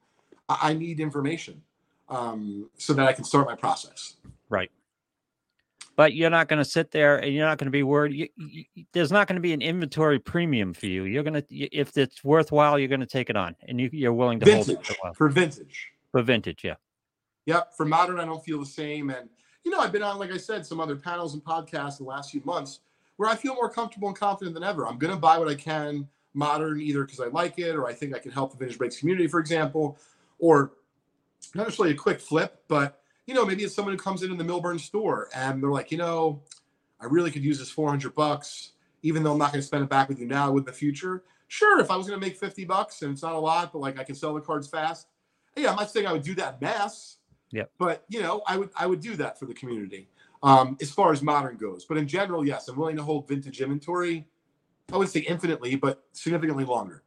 [0.52, 1.62] I, I need information
[2.10, 4.16] um, so that I can start my process.
[4.50, 4.72] Right.
[5.96, 8.14] But you're not going to sit there and you're not going to be worried.
[8.14, 11.04] You, you, there's not going to be an inventory premium for you.
[11.04, 14.14] You're going to, if it's worthwhile, you're going to take it on, and you, you're
[14.14, 15.14] willing to hold it for a while.
[15.14, 15.90] for vintage.
[16.12, 16.76] For vintage, yeah,
[17.46, 17.74] Yep.
[17.76, 19.10] For modern, I don't feel the same.
[19.10, 19.30] And,
[19.64, 22.10] you know, I've been on, like I said, some other panels and podcasts in the
[22.10, 22.80] last few months
[23.18, 24.88] where I feel more comfortable and confident than ever.
[24.88, 27.94] I'm going to buy what I can modern, either because I like it or I
[27.94, 29.98] think I can help the vintage breaks community, for example,
[30.42, 30.74] or
[31.56, 34.38] not necessarily a quick flip, but, you know, maybe it's someone who comes in in
[34.38, 36.42] the Millburn store and they're like, you know,
[37.00, 38.72] I really could use this 400 bucks,
[39.04, 41.24] even though I'm not going to spend it back with you now with the future.
[41.48, 43.80] Sure, if I was going to make 50 bucks and it's not a lot, but
[43.80, 45.08] like I can sell the cards fast.
[45.56, 47.18] Yeah, I'm not saying I would do that mass,
[47.52, 47.64] Yeah.
[47.78, 50.08] but you know i would i would do that for the community
[50.42, 53.60] um as far as modern goes but in general yes i'm willing to hold vintage
[53.60, 54.26] inventory
[54.94, 57.04] i would say infinitely but significantly longer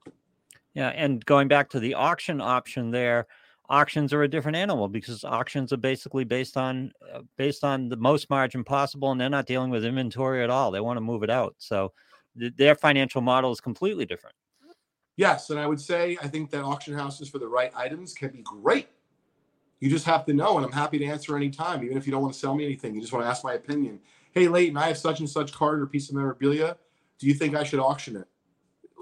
[0.75, 0.89] yeah.
[0.89, 3.27] And going back to the auction option, there,
[3.69, 7.97] auctions are a different animal because auctions are basically based on uh, based on the
[7.97, 10.71] most margin possible, and they're not dealing with inventory at all.
[10.71, 11.93] They want to move it out, so
[12.39, 14.37] th- their financial model is completely different.
[15.17, 18.31] yes and i would say i think that auction houses for the right items can
[18.31, 18.89] be great
[19.81, 22.23] you just have to know and i'm happy to answer anytime even if you don't
[22.23, 24.01] want to sell me anything you just want to ask my opinion
[24.33, 26.77] hey leighton i have such and such card or piece of memorabilia
[27.21, 28.27] do you think i should auction it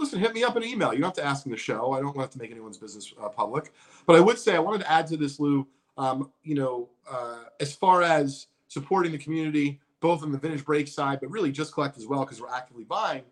[0.03, 0.93] listen, hit me up in an email.
[0.93, 1.93] You don't have to ask in the show.
[1.93, 3.73] I don't have to make anyone's business uh, public.
[4.07, 5.67] But I would say I wanted to add to this, Lou.
[5.99, 10.89] Um, you know, uh, as far as supporting the community, both on the vintage break
[10.89, 13.23] side, but really just collect as well because we're actively buying.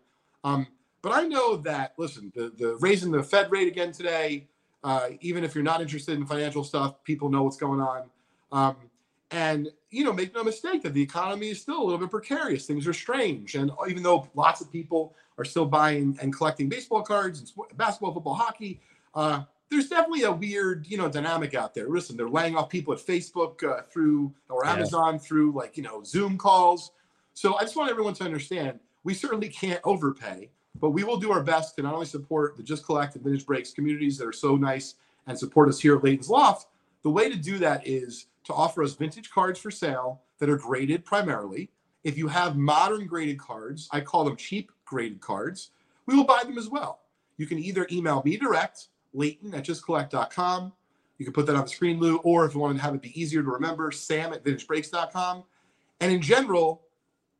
[0.43, 0.67] Um,
[1.01, 4.47] but I know that listen, the the raising the Fed rate again today.
[4.83, 8.09] Uh, even if you're not interested in financial stuff, people know what's going on.
[8.51, 8.75] Um,
[9.31, 12.65] and you know, make no mistake that the economy is still a little bit precarious.
[12.65, 17.01] Things are strange, and even though lots of people are still buying and collecting baseball
[17.01, 18.79] cards and basketball, football, hockey,
[19.15, 21.87] uh, there's definitely a weird, you know, dynamic out there.
[21.89, 24.73] Listen, they're laying off people at Facebook uh, through or Yeah.
[24.73, 26.91] Amazon through like you know Zoom calls.
[27.33, 31.31] So I just want everyone to understand we certainly can't overpay, but we will do
[31.31, 34.33] our best to not only support the Just Collect and Vintage Breaks communities that are
[34.33, 34.95] so nice
[35.27, 36.67] and support us here at Leighton's Loft.
[37.03, 40.57] The way to do that is to offer us vintage cards for sale that are
[40.57, 41.69] graded primarily.
[42.03, 45.71] If you have modern graded cards, I call them cheap graded cards,
[46.07, 47.01] we will buy them as well.
[47.37, 50.73] You can either email me direct, Leighton at justcollect.com.
[51.17, 53.01] You can put that on the screen, Lou, or if you want to have it
[53.01, 55.43] be easier to remember, Sam at vintagebreaks.com.
[55.99, 56.81] And in general,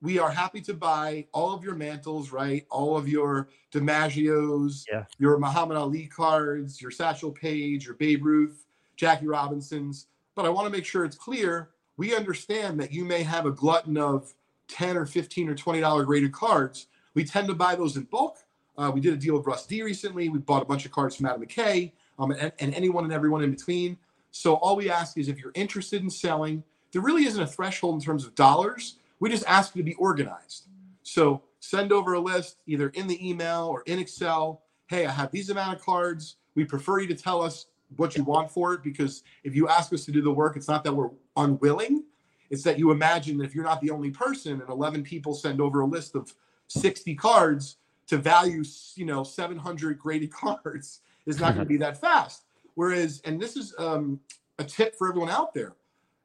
[0.01, 2.65] we are happy to buy all of your mantles, right?
[2.69, 5.05] All of your DiMaggio's, Yeah.
[5.17, 10.07] your Muhammad Ali cards, your Satchel Paige, your Babe Ruth, Jackie Robinson's.
[10.41, 11.69] But I want to make sure it's clear.
[11.97, 14.33] We understand that you may have a glutton of
[14.69, 16.87] 10 or 15 or $20 graded cards.
[17.13, 18.39] We tend to buy those in bulk.
[18.75, 20.29] Uh, we did a deal with Russ D recently.
[20.29, 23.43] We bought a bunch of cards from Adam McKay um, and, and anyone and everyone
[23.43, 23.99] in between.
[24.31, 27.93] So all we ask is if you're interested in selling, there really isn't a threshold
[27.93, 28.95] in terms of dollars.
[29.19, 30.69] We just ask you to be organized.
[31.03, 34.63] So send over a list either in the email or in Excel.
[34.87, 36.37] Hey, I have these amount of cards.
[36.55, 39.91] We prefer you to tell us what you want for it because if you ask
[39.93, 42.03] us to do the work, it's not that we're unwilling.
[42.49, 45.61] It's that you imagine that if you're not the only person and 11 people send
[45.61, 46.33] over a list of
[46.67, 47.77] 60 cards
[48.07, 48.63] to value,
[48.95, 52.43] you know, 700 graded cards is not going to be that fast.
[52.75, 54.19] Whereas, and this is um,
[54.59, 55.75] a tip for everyone out there.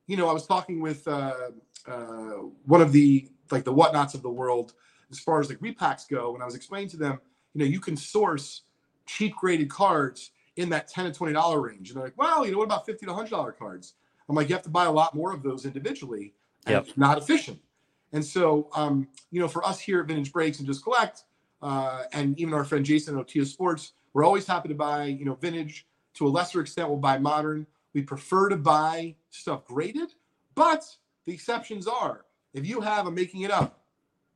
[0.07, 1.51] You know, I was talking with uh,
[1.87, 4.75] uh, one of the like the whatnots of the world
[5.11, 7.21] as far as like repacks go, and I was explaining to them,
[7.55, 8.63] you know, you can source
[9.07, 11.91] cheap graded cards in that 10 to 20 dollar range.
[11.91, 13.95] And they're like, well, you know, what about 50 to 100 dollar cards?
[14.29, 16.35] I'm like, you have to buy a lot more of those individually,
[16.67, 16.89] and Yep.
[16.89, 17.61] it's not efficient.
[18.13, 21.25] And so, um, you know, for us here at Vintage Breaks and Just Collect,
[21.63, 25.25] uh, and even our friend Jason at Otia Sports, we're always happy to buy, you
[25.25, 25.87] know, vintage.
[26.15, 27.67] To a lesser extent, we'll buy modern.
[27.93, 30.15] We prefer to buy stuff graded,
[30.55, 30.85] but
[31.27, 33.85] the exceptions are if you have, I'm making it up,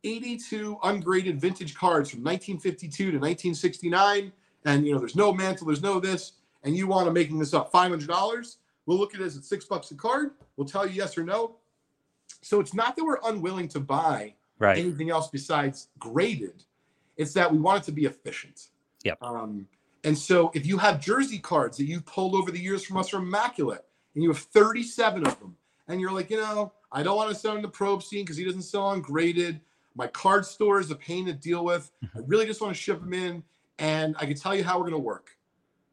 [0.04, 4.33] 82 ungraded vintage cards from 1952 to 1969,
[4.64, 6.33] and you know there's no mantle, there's no this,
[6.64, 9.64] and you want to making this up $500, we'll look at it as it's six
[9.64, 10.33] bucks a card.
[10.57, 11.57] We'll tell you yes or no.
[12.42, 14.77] So it's not that we're unwilling to buy Right.
[14.79, 16.64] anything else besides graded.
[17.16, 18.68] It's that we want it to be efficient.
[19.05, 19.18] Yep.
[19.23, 19.66] Um,
[20.05, 23.09] and so if you have jersey cards that you've pulled over the years from us
[23.09, 25.57] from Immaculate, and you have 37 of them,
[25.88, 28.44] and you're like, you know, I don't want to sell in the Probstein because he
[28.44, 29.61] doesn't sell on graded.
[29.94, 31.90] My card store is a pain to deal with.
[32.03, 33.42] I really just want to ship them in,
[33.80, 35.36] and I can tell you how we're going to work.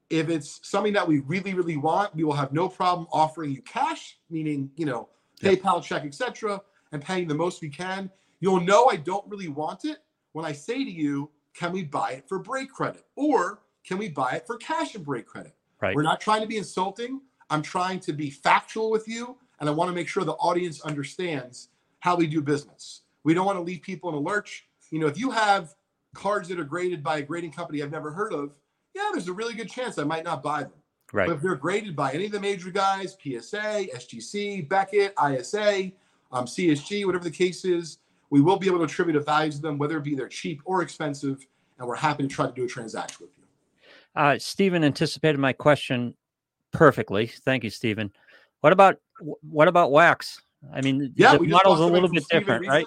[0.09, 3.61] If it's something that we really, really want, we will have no problem offering you
[3.63, 5.09] cash, meaning you know,
[5.41, 5.61] Yep.
[5.61, 8.09] PayPal, check, etc., and paying the most we can.
[8.39, 9.99] You'll know I don't really want it
[10.31, 14.09] when I say to you, "Can we buy it for break credit?" or "Can we
[14.09, 15.95] buy it for cash and break credit?" Right.
[15.95, 17.21] We're not trying to be insulting.
[17.51, 20.81] I'm trying to be factual with you, and I want to make sure the audience
[20.81, 21.69] understands
[21.99, 23.01] how we do business.
[23.23, 24.67] We don't want to leave people in a lurch.
[24.89, 25.75] You know, if you have
[26.17, 28.55] cards that are graded by a grading company I've never heard of,
[28.93, 30.73] yeah, there's a really good chance I might not buy them.
[31.13, 31.27] Right.
[31.27, 35.91] But if they're graded by any of the major guys, PSA, SGC, Beckett, ISA,
[36.31, 37.99] um, CSG, whatever the case is,
[38.29, 40.61] we will be able to attribute a value to them, whether it be they're cheap
[40.65, 41.45] or expensive,
[41.79, 44.21] and we're happy to try to do a transaction with you.
[44.21, 46.13] Uh, Stephen anticipated my question
[46.73, 47.27] perfectly.
[47.27, 48.11] Thank you, Stephen.
[48.61, 48.97] What about
[49.41, 50.41] what about wax?
[50.73, 52.85] I mean, Yeah, the model's a little bit from different, Steven right?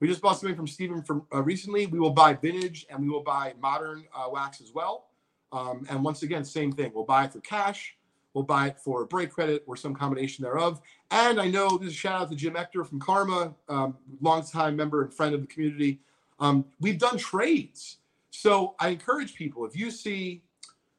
[0.00, 1.86] We just bought something from Stephen from uh, recently.
[1.86, 5.08] We will buy vintage and we will buy modern uh, wax as well.
[5.52, 6.92] Um, and once again, same thing.
[6.94, 7.96] We'll buy it for cash.
[8.34, 10.82] We'll buy it for break credit or some combination thereof.
[11.10, 14.76] And I know this is a shout out to Jim Ector from Karma, um, longtime
[14.76, 16.00] member and friend of the community.
[16.38, 17.96] Um, we've done trades.
[18.30, 20.42] So I encourage people if you see,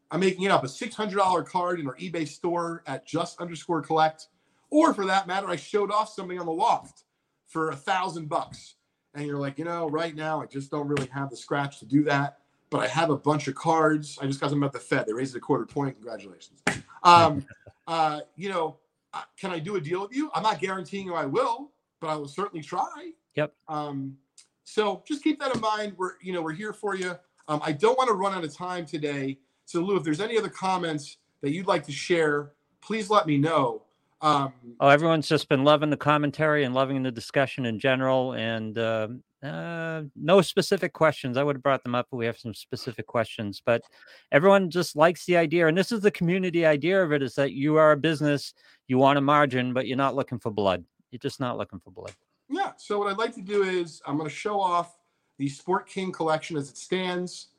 [0.10, 4.30] I'm making it up, a $600 card in our eBay store at just underscore collect,
[4.72, 7.04] or for that matter, I showed off something on the loft
[7.46, 8.77] for a thousand bucks.
[9.18, 11.86] And you're like, you know, right now I just don't really have the scratch to
[11.86, 12.38] do that.
[12.70, 14.20] But I have a bunch of cards.
[14.22, 15.08] I just got them at the Fed.
[15.08, 15.96] They raised it a quarter point.
[15.96, 16.62] Congratulations.
[17.04, 17.44] Um,
[17.88, 18.78] uh, you know,
[19.14, 20.30] uh, can I do a deal with you?
[20.36, 23.12] I'm not guaranteeing you I will, but I will certainly try.
[23.34, 23.54] Yep.
[23.68, 24.18] Um,
[24.66, 25.94] so just keep that in mind.
[25.98, 27.18] We're, you know, we're here for you.
[27.48, 29.40] Um, I don't want to run out of time today.
[29.66, 32.52] So Lou, if there's any other comments that you'd like to share,
[32.82, 33.82] please let me know.
[34.22, 38.78] Um, Oh, everyone's just been loving the commentary and loving the discussion in general, and
[38.78, 41.38] um uh, no specific questions.
[41.38, 43.62] I would have brought them up, but we have some specific questions.
[43.64, 43.84] But
[44.32, 47.52] everyone just likes the idea, and this is the community idea of it: is that
[47.54, 48.54] you are a business,
[48.88, 50.84] you want a margin, but you're not looking for blood.
[51.12, 52.14] You're just not looking for blood.
[52.50, 52.72] Yeah.
[52.78, 54.98] So what I'd like to do is I'm going to show off
[55.38, 57.50] the Sport King collection as it stands,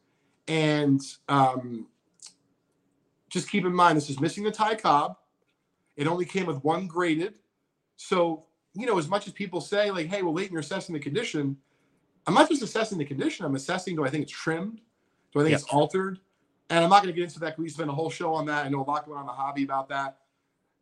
[0.48, 1.86] and um,
[3.30, 5.16] just keep in mind this is missing the Ty Cobb.
[5.98, 7.34] It only came with one graded,
[7.96, 11.00] so you know as much as people say like, "Hey, well, Leighton, you're assessing the
[11.00, 11.58] condition."
[12.26, 13.44] I'm not just assessing the condition.
[13.44, 14.80] I'm assessing do I think it's trimmed,
[15.32, 16.18] do I think it's altered,
[16.70, 18.46] and I'm not going to get into that because We spent a whole show on
[18.46, 18.64] that.
[18.64, 20.18] I know a lot going on the hobby about that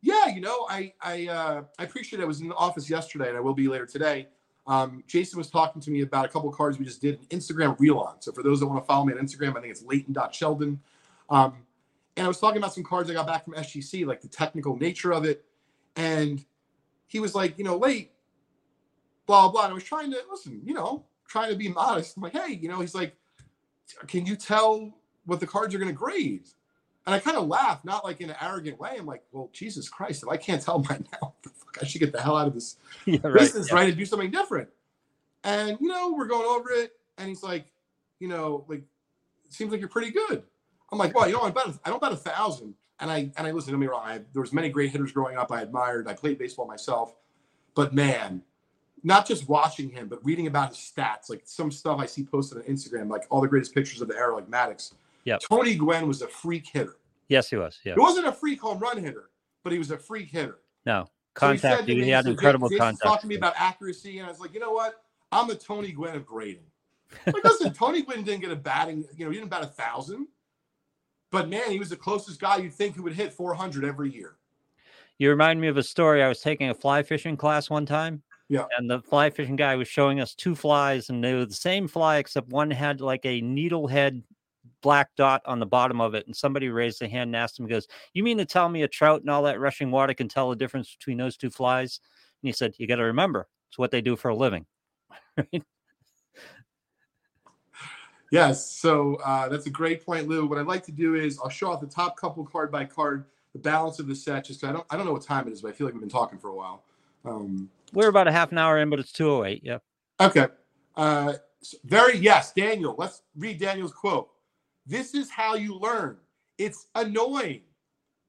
[0.01, 2.23] yeah, you know, I I uh, I appreciate it.
[2.23, 4.27] I was in the office yesterday, and I will be later today.
[4.67, 7.79] Um, Jason was talking to me about a couple cards we just did an Instagram
[7.79, 8.21] reel on.
[8.21, 10.79] So for those that want to follow me on Instagram, I think it's Leighton.Sheldon.
[11.29, 11.53] Um,
[12.17, 14.75] and I was talking about some cards I got back from SGC, like the technical
[14.75, 15.45] nature of it.
[15.95, 16.43] And
[17.05, 18.11] he was like, you know, late,
[19.27, 19.65] blah, blah.
[19.65, 22.17] And I was trying to listen, you know, trying to be modest.
[22.17, 23.15] I'm like, hey, you know, he's like,
[24.07, 24.93] can you tell
[25.25, 26.47] what the cards are going to grade?
[27.05, 28.95] And I kind of laughed, not like in an arrogant way.
[28.97, 31.35] I'm like, well, Jesus Christ, if I can't tell by now,
[31.79, 33.35] I should get the hell out of this yeah, right.
[33.35, 33.75] business, yeah.
[33.75, 33.89] right?
[33.89, 34.69] And do something different.
[35.43, 37.67] And you know, we're going over it, and he's like,
[38.19, 38.81] you know, like,
[39.45, 40.43] it seems like you're pretty good.
[40.91, 42.73] I'm like, well, you know, I bet I don't bet a thousand.
[42.99, 44.01] And I and I listen, don't me wrong.
[44.03, 45.51] I, there was many great hitters growing up.
[45.51, 46.07] I admired.
[46.07, 47.15] I played baseball myself,
[47.75, 48.41] but man,
[49.03, 52.57] not just watching him, but reading about his stats, like some stuff I see posted
[52.57, 54.93] on Instagram, like all the greatest pictures of the era, like Maddox.
[55.25, 55.41] Yep.
[55.47, 56.97] Tony Gwynn was a freak hitter.
[57.27, 57.79] Yes, he was.
[57.83, 57.93] Yeah.
[57.95, 59.29] He wasn't a freak home run hitter,
[59.63, 60.59] but he was a freak hitter.
[60.85, 61.87] No So he contact.
[61.87, 63.03] he had so incredible Jason contact.
[63.03, 65.03] talked to me about accuracy, and I was like, you know what?
[65.31, 66.63] I'm the Tony Gwynn of grading.
[67.25, 70.27] Like, listen, Tony Gwynn didn't get a batting, you know, he didn't bat a thousand,
[71.31, 74.37] but man, he was the closest guy you'd think who would hit 400 every year.
[75.17, 76.21] You remind me of a story.
[76.21, 78.21] I was taking a fly fishing class one time.
[78.49, 78.65] Yeah.
[78.77, 81.87] And the fly fishing guy was showing us two flies, and they were the same
[81.87, 84.23] fly, except one had like a needlehead
[84.81, 86.25] black dot on the bottom of it.
[86.27, 88.83] And somebody raised their hand and asked him, he goes, You mean to tell me
[88.83, 91.99] a trout and all that rushing water can tell the difference between those two flies?
[92.41, 94.65] And he said, You got to remember, it's what they do for a living.
[98.31, 100.45] Yes, so uh, that's a great point, Lou.
[100.45, 103.25] What I'd like to do is I'll show off the top couple card by card,
[103.53, 104.45] the balance of the set.
[104.45, 106.01] Just I don't I don't know what time it is, but I feel like we've
[106.01, 106.83] been talking for a while.
[107.23, 109.63] Um, We're about a half an hour in, but it's 208.
[109.63, 109.77] Yeah.
[110.19, 110.47] okay,
[110.95, 111.33] uh,
[111.85, 112.95] very yes, Daniel.
[112.97, 114.29] Let's read Daniel's quote.
[114.85, 116.17] This is how you learn.
[116.57, 117.61] It's annoying,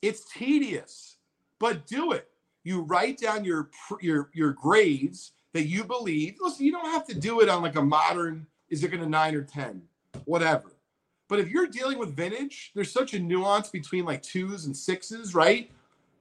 [0.03, 1.17] it's tedious,
[1.59, 2.29] but do it.
[2.63, 6.37] You write down your your your grades that you believe.
[6.41, 8.47] Listen, you don't have to do it on like a modern.
[8.71, 9.83] Is it going to nine or ten?
[10.25, 10.73] Whatever.
[11.29, 15.35] But if you're dealing with vintage, there's such a nuance between like twos and sixes,
[15.35, 15.71] right?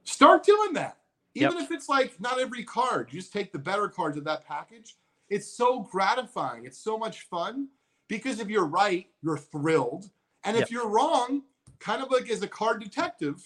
[0.04, 0.98] Start doing that.
[1.34, 1.62] Even Yep.
[1.64, 4.96] if it's like not every card, you just take the better cards of that package.
[5.30, 6.64] It's so gratifying.
[6.64, 7.68] It's so much fun
[8.08, 10.10] because if you're right, you're thrilled.
[10.44, 10.70] And if Yep.
[10.70, 11.42] you're wrong,
[11.78, 13.42] kind of like as a card detective,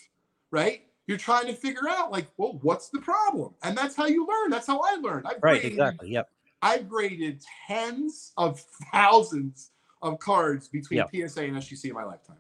[0.51, 0.87] right?
[1.07, 3.55] You're trying to figure out like, well, what's the problem?
[3.63, 4.51] And that's how you learn.
[4.51, 5.27] That's how I learned.
[5.27, 5.65] I've Right.
[5.65, 6.11] Exactly.
[6.11, 6.31] Yep.
[6.63, 9.71] I've graded tens of thousands
[10.01, 11.03] of cards between.
[11.13, 12.37] PSA and SGC in my lifetime.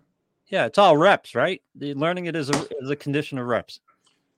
[0.46, 0.66] Yeah.
[0.66, 1.60] It's all reps, right?
[1.74, 3.80] The learning it is a is a condition of reps.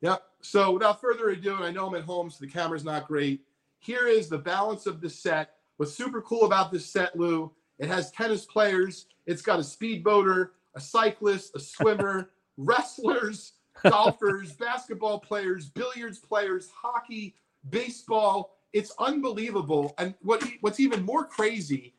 [0.00, 0.22] Yep.
[0.42, 3.40] So without further ado, and I know I'm at home, so the camera's not great.
[3.78, 5.56] Here is the balance of the set.
[5.76, 7.50] What's super cool about this set, Lou?
[7.78, 9.06] It has tennis players.
[9.26, 17.34] It's got a speedboater, a cyclist, a swimmer, wrestlers, golfers, basketball players, billiards players, hockey,
[17.70, 18.56] baseball.
[18.74, 19.94] It's unbelievable.
[19.96, 21.94] And what what's even more crazy,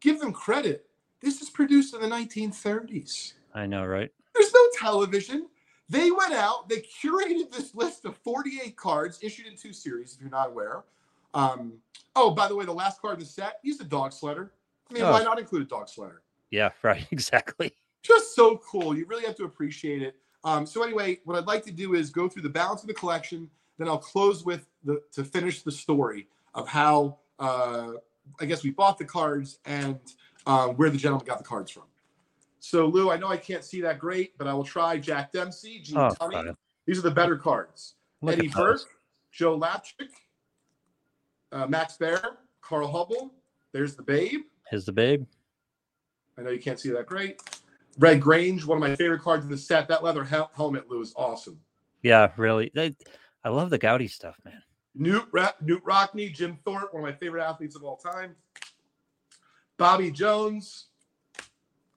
[0.00, 0.86] give them credit.
[1.22, 3.32] This is produced in the 1930s.
[3.54, 4.12] I know, right?
[4.34, 5.48] There's no television.
[5.88, 10.20] They went out, they curated this list of 48 cards issued in two series, if
[10.20, 10.82] you're not aware.
[11.32, 11.74] Um,
[12.16, 14.50] oh, by the way, the last card in the set, he's a dog sledder.
[14.90, 15.12] I mean, Oh.
[15.12, 16.18] why not include a dog sledder?
[16.50, 16.70] Yeah.
[16.82, 17.06] Right.
[17.10, 17.72] Exactly.
[18.02, 18.96] Just so cool.
[18.96, 20.16] You really have to appreciate it.
[20.44, 22.94] Um, so anyway, what I'd like to do is go through the balance of the
[22.94, 23.48] collection.
[23.78, 27.92] Then I'll close with the to finish the story of how uh,
[28.40, 29.98] I guess we bought the cards and
[30.46, 31.84] uh, where the gentleman got the cards from.
[32.60, 35.80] So Lou, I know I can't see that great, but I will try Jack Dempsey,
[35.80, 36.56] Gene Oh, Tunney.
[36.86, 37.94] These are the better cards.
[38.22, 38.48] Look Eddie.
[38.48, 38.80] Burke,
[39.30, 40.08] Joe Lapchick,
[41.52, 43.30] uh, Max Baer, Carl Hubbell.
[43.72, 44.40] There's the Babe.
[44.70, 45.26] Here's the babe.
[46.38, 47.40] I know you can't see that great.
[47.98, 49.88] Red Grange, one of my favorite cards in the set.
[49.88, 51.58] That leather hel- helmet, Lou, is awesome.
[52.02, 52.30] Yeah.
[52.36, 52.70] Really.
[52.74, 52.94] They,
[53.46, 54.60] I love the Goudey stuff, man.
[54.98, 58.34] Knute, Ra- Knute Rockne, Jim Thorpe, one of my favorite athletes of all time.
[59.76, 60.86] Bobby Jones.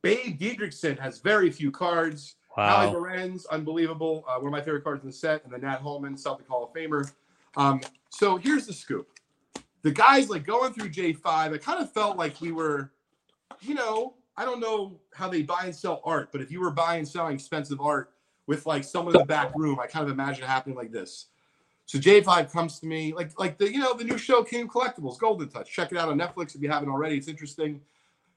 [0.03, 2.35] Babe Didrikson has very few cards.
[2.55, 2.93] Wow.
[2.93, 4.23] Morenz, unbelievable.
[4.29, 5.43] Uh, one of my favorite cards in the set.
[5.43, 7.11] And then Nat Holman, Celtic Hall of Famer.
[7.57, 7.81] Um,
[8.11, 9.09] so here's the scoop.
[9.81, 12.91] The guys like going through J5, I kind of felt like we were,
[13.59, 16.69] you know, I don't know how they buy and sell art, but if you were
[16.69, 18.11] buying and selling expensive art
[18.45, 21.25] with like someone in the back room, I kind of imagine it happening like this.
[21.89, 24.67] So J5 comes to me, like like the you know the new show King of
[24.67, 25.71] Collectibles, Goldin Touch.
[25.71, 27.17] Check it out on Netflix if you haven't already.
[27.17, 27.81] It's interesting.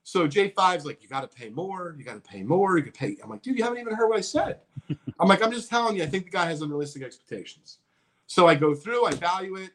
[0.01, 1.93] So J5's like, you got to pay more.
[1.95, 2.79] You got to pay more.
[2.79, 3.15] You could pay.
[3.23, 4.61] I'm like, dude, you haven't even heard what I said.
[5.19, 6.01] I'm like, I'm just telling you.
[6.01, 7.77] I think the guy has unrealistic expectations.
[8.25, 9.05] So I go through.
[9.05, 9.69] I value it.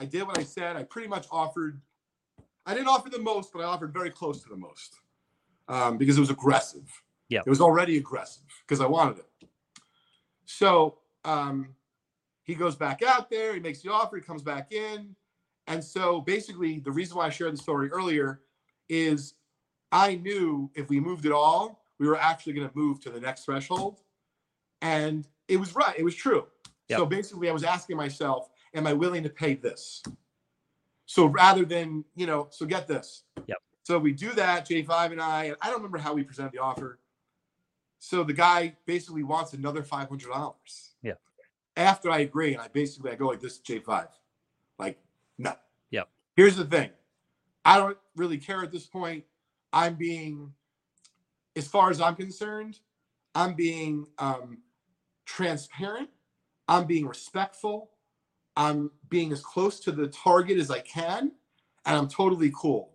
[0.00, 0.74] I did what I said.
[0.74, 1.80] I pretty much offered.
[2.66, 4.96] I didn't offer the most, but I offered very close to the most
[5.68, 6.90] um, because it was aggressive.
[7.28, 7.42] Yeah.
[7.46, 9.48] It was already aggressive because I wanted it.
[10.44, 11.75] So um,
[12.46, 13.54] he goes back out there.
[13.54, 14.16] He makes the offer.
[14.16, 15.14] He comes back in.
[15.66, 18.40] And so basically, the reason why I shared the story earlier
[18.88, 19.34] is
[19.90, 23.20] I knew if we moved at all, we were actually going to move to the
[23.20, 24.00] next threshold.
[24.80, 25.94] And it was right.
[25.98, 26.46] It was true.
[26.88, 30.04] So basically, I was asking myself, am I willing to pay this?
[31.06, 33.24] So rather than, you know, so get this.
[33.48, 33.58] Yep.
[33.82, 36.58] So we do that, J5 and I, and I don't remember how we presented the
[36.58, 37.00] offer.
[37.98, 40.54] So the guy basically wants another $500.
[41.02, 41.12] Yeah.
[41.76, 44.08] After I agree, and I basically, I go like this, is J5.
[44.78, 44.98] Like,
[45.38, 45.54] no.
[45.90, 46.02] Yeah.
[46.34, 46.90] Here's the thing.
[47.64, 49.24] I don't really care at this point.
[49.72, 50.52] I'm being,
[51.54, 52.78] as far as I'm concerned,
[53.34, 54.58] I'm being um,
[55.26, 56.08] transparent.
[56.68, 57.90] I'm being respectful.
[58.56, 61.32] I'm being as close to the target as I can,
[61.84, 62.92] and I'm totally cool.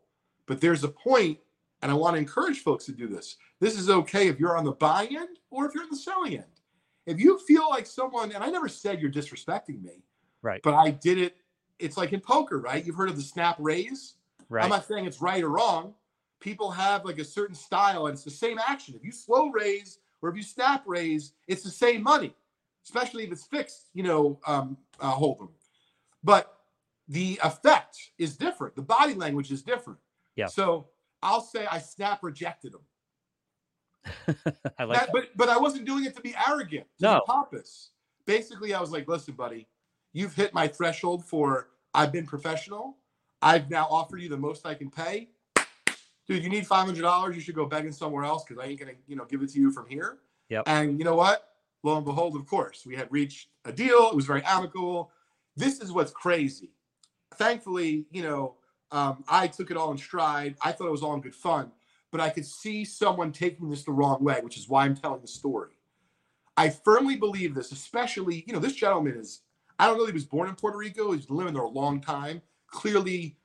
[0.48, 1.38] But there's a point,
[1.82, 3.38] and I want to encourage folks to do this.
[3.60, 6.34] This is okay if you're on the buy end or if you're on the selling
[6.34, 6.61] end.
[7.06, 10.04] If you feel like someone, and I never said you're disrespecting me,
[10.42, 10.62] Right.
[10.64, 11.38] but I did it.
[11.80, 12.86] It's like in poker, right?
[12.86, 14.16] You've heard of the snap raise.
[14.50, 14.64] Right.
[14.64, 15.96] I'm not saying it's right or wrong.
[16.40, 18.96] People have like a certain style, and it's the same action.
[18.96, 22.36] If you slow raise or if you snap raise, it's the same money,
[22.84, 25.50] especially if it's fixed, you know, um, uh, Hold'em.
[26.24, 26.56] But
[27.08, 28.76] the effect is different.
[28.76, 30.00] The body language is different.
[30.36, 30.48] Yeah.
[30.48, 30.88] So
[31.24, 32.82] I'll say I snap rejected him.
[34.80, 37.16] I like but but I wasn't doing it to be arrogant, to No.
[37.16, 37.90] be pompous.
[38.26, 39.68] Basically, I was like, listen, buddy,
[40.14, 42.98] you've hit my threshold for I've been professional.
[43.42, 45.30] I've now offered you the most I can pay.
[46.28, 47.36] dude, you need five hundred dollars.
[47.36, 49.60] You should go begging somewhere else because I ain't gonna, you know, give it to
[49.60, 50.20] you from here.
[50.50, 50.64] Yep.
[50.68, 51.48] And you know what?
[51.84, 54.10] Lo and behold, of course, we had reached a deal.
[54.10, 55.12] It was very amicable.
[55.56, 56.72] This is what's crazy.
[57.36, 58.56] Thankfully, you know,
[58.92, 60.56] um, I took it all in stride.
[60.62, 61.72] I thought it was all in good fun,
[62.12, 65.22] but I could see someone taking this the wrong way, which is why I'm telling
[65.22, 65.72] the story.
[66.58, 69.42] I firmly believe this, especially, you know, this gentleman is,
[69.80, 71.12] I don't know, if he was born in Puerto Rico.
[71.12, 72.42] He's been living there a long time.
[72.68, 73.38] Clearly,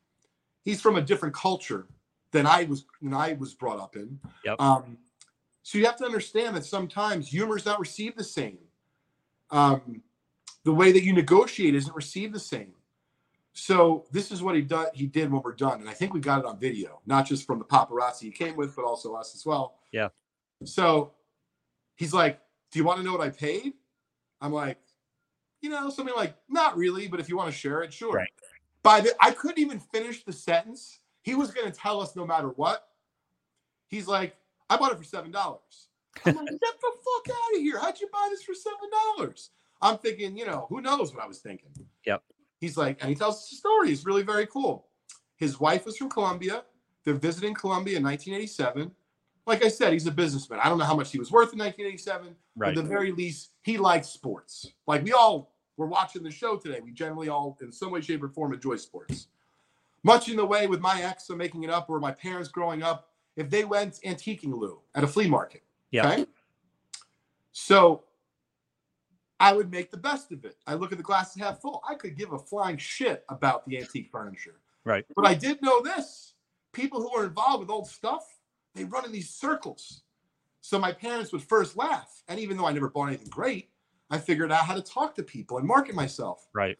[0.64, 1.87] he's from a different culture
[2.33, 4.19] than I was than I was brought up in.
[4.45, 4.61] Yep.
[4.61, 4.99] Um,
[5.62, 8.59] so you have to understand that sometimes humor is not received the same.
[9.51, 10.03] Um,
[10.64, 12.73] the way that you negotiate isn't received the same.
[13.59, 14.89] So this is what he done.
[14.93, 17.47] He did when we're done, and I think we got it on video, not just
[17.47, 19.79] from the paparazzi he came with, but also us as well.
[19.93, 20.09] Yeah.
[20.65, 21.15] So
[21.97, 22.39] he's like,
[22.71, 23.73] "Do you want to know what I paid?"
[24.43, 24.77] I'm like,
[25.63, 28.29] "You know, something like not really, but if you want to share it, sure." Right.
[28.83, 31.01] By the, I couldn't even finish the sentence.
[31.23, 32.87] He was going to tell us no matter what.
[33.89, 34.37] He's like,
[34.69, 35.89] "I bought it for seven dollars."
[36.27, 36.93] I'm like, "Get the
[37.25, 37.79] fuck out of here!
[37.79, 39.51] How'd you buy this for seven dollars?"
[39.81, 41.71] I'm thinking, you know, who knows what I was thinking.
[42.05, 42.23] Yep.
[42.59, 43.91] He's like, and he tells us a story.
[43.91, 44.87] It's really very cool.
[45.37, 46.65] His wife was from Colombia.
[47.05, 48.91] They're visiting Colombia in 1987.
[49.47, 50.59] Like I said, he's a businessman.
[50.63, 52.35] I don't know how much he was worth in 1987.
[52.57, 52.71] Right.
[52.71, 54.73] At the very least, he likes sports.
[54.87, 56.81] Like we all were watching the show today.
[56.83, 59.29] We generally all, in some way, shape, or form, enjoy sports.
[60.03, 62.83] Much in the way with my ex, I'm making it up, or my parents growing
[62.83, 65.63] up, if they went antiquing Lou at a flea market.
[65.91, 66.11] Yeah.
[66.11, 66.27] Okay.
[67.53, 68.05] So
[69.39, 70.57] I would make the best of it.
[70.66, 71.82] I look at the glasses half full.
[71.89, 74.61] I could give a flying shit about the antique furniture.
[74.84, 75.05] Right.
[75.14, 76.34] But I did know this.
[76.72, 78.24] People who are involved with old stuff,
[78.74, 80.03] they run in these circles.
[80.61, 82.22] So my parents would first laugh.
[82.28, 83.70] And even though I never bought anything great,
[84.11, 86.49] I figured out how to talk to people and market myself.
[86.55, 86.78] Right.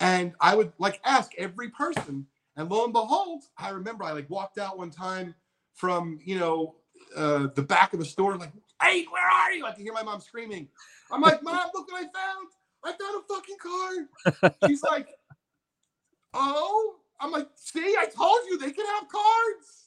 [0.00, 2.26] And I would like ask every person.
[2.56, 5.34] And lo and behold, I remember I like walked out one time
[5.74, 6.76] from, you know,
[7.14, 8.52] uh, the back of the store, like,
[8.82, 9.66] hey, where are you?
[9.66, 10.68] I can hear my mom screaming.
[11.10, 12.48] I'm like, Mom, look what I found.
[12.84, 14.52] I found a fucking card.
[14.66, 15.08] She's like,
[16.36, 19.86] Oh, I'm like, see, I told you they can have cards.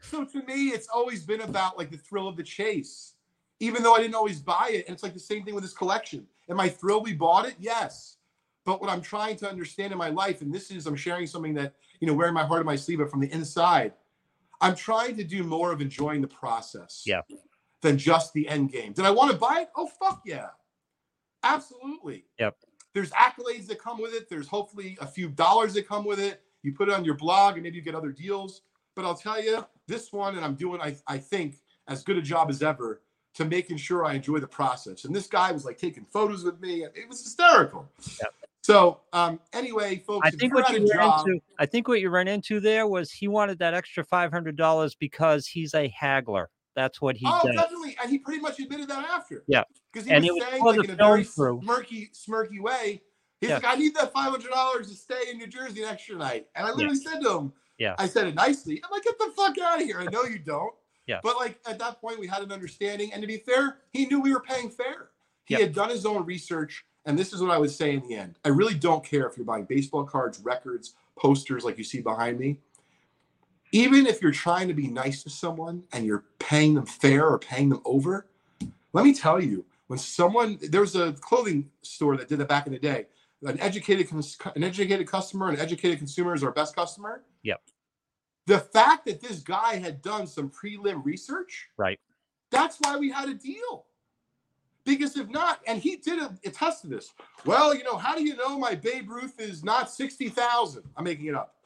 [0.00, 3.14] So to me, it's always been about like the thrill of the chase,
[3.60, 4.86] even though I didn't always buy it.
[4.86, 6.26] And it's like the same thing with this collection.
[6.48, 7.54] Am I thrilled we bought it?
[7.58, 8.16] Yes.
[8.64, 11.54] But what I'm trying to understand in my life, and this is I'm sharing something
[11.54, 13.92] that, you know, wearing my heart on my sleeve, but from the inside,
[14.60, 17.02] I'm trying to do more of enjoying the process.
[17.04, 17.20] Yeah.
[17.84, 18.94] Than just the end game.
[18.94, 19.68] Did I want to buy it?
[19.76, 20.46] Oh fuck yeah.
[21.42, 22.24] Absolutely.
[22.38, 22.56] Yep.
[22.94, 24.26] There's accolades that come with it.
[24.30, 26.40] There's hopefully a few dollars that come with it.
[26.62, 28.62] You put it on your blog and maybe you get other deals.
[28.96, 31.56] But I'll tell you, this one, and I'm doing, I, I think,
[31.86, 33.02] as good a job as ever
[33.34, 35.04] to making sure I enjoy the process.
[35.04, 36.84] And this guy was like taking photos with me.
[36.84, 37.86] It was hysterical.
[38.18, 38.34] Yep.
[38.62, 42.08] So um, anyway, folks, I think what you ran job- into, I think what you
[42.08, 46.48] ran into there was he wanted that extra five hundred dollars because he's a haggler.
[46.74, 47.54] That's what he oh, does.
[47.54, 49.44] definitely, and he pretty much admitted that after.
[49.46, 49.62] Yeah.
[49.92, 51.60] because he And was, saying like in a very crew.
[51.64, 53.00] smirky, smirky way.
[53.40, 53.56] He's Yeah.
[53.56, 56.48] like, "I need that five hundred dollars to stay in New Jersey an extra night,"
[56.56, 57.94] and I literally said to him, Yeah.
[57.98, 58.80] I said it nicely.
[58.84, 60.74] I'm like, "Get the fuck out of here!" I know you don't.
[61.06, 61.20] Yeah.
[61.22, 64.20] But like at that point, we had an understanding, and to be fair, he knew
[64.20, 65.10] we were paying fair.
[65.44, 65.60] He Yep.
[65.60, 68.38] had done his own research, and this is what I would say in the end.
[68.44, 72.38] I really don't care if you're buying baseball cards, records, posters, like you see behind
[72.40, 72.58] me
[73.74, 77.40] even if you're trying to be nice to someone and you're paying them fair or
[77.40, 78.28] paying them over,
[78.92, 82.68] let me tell you, when someone there was a clothing store that did that back
[82.68, 83.06] in the day,
[83.42, 84.08] an educated
[84.54, 87.24] an educated customer, an educated consumer is our best customer.
[87.42, 87.60] Yep.
[88.46, 91.98] The fact that this guy had done some prelim research, Right.
[92.50, 93.86] that's why we had a deal.
[94.84, 97.12] Because if not, and he did attest to this.
[97.44, 100.84] Well, you know, how do you know my Babe Ruth is not sixty thousand?
[100.96, 101.56] I'm making it up.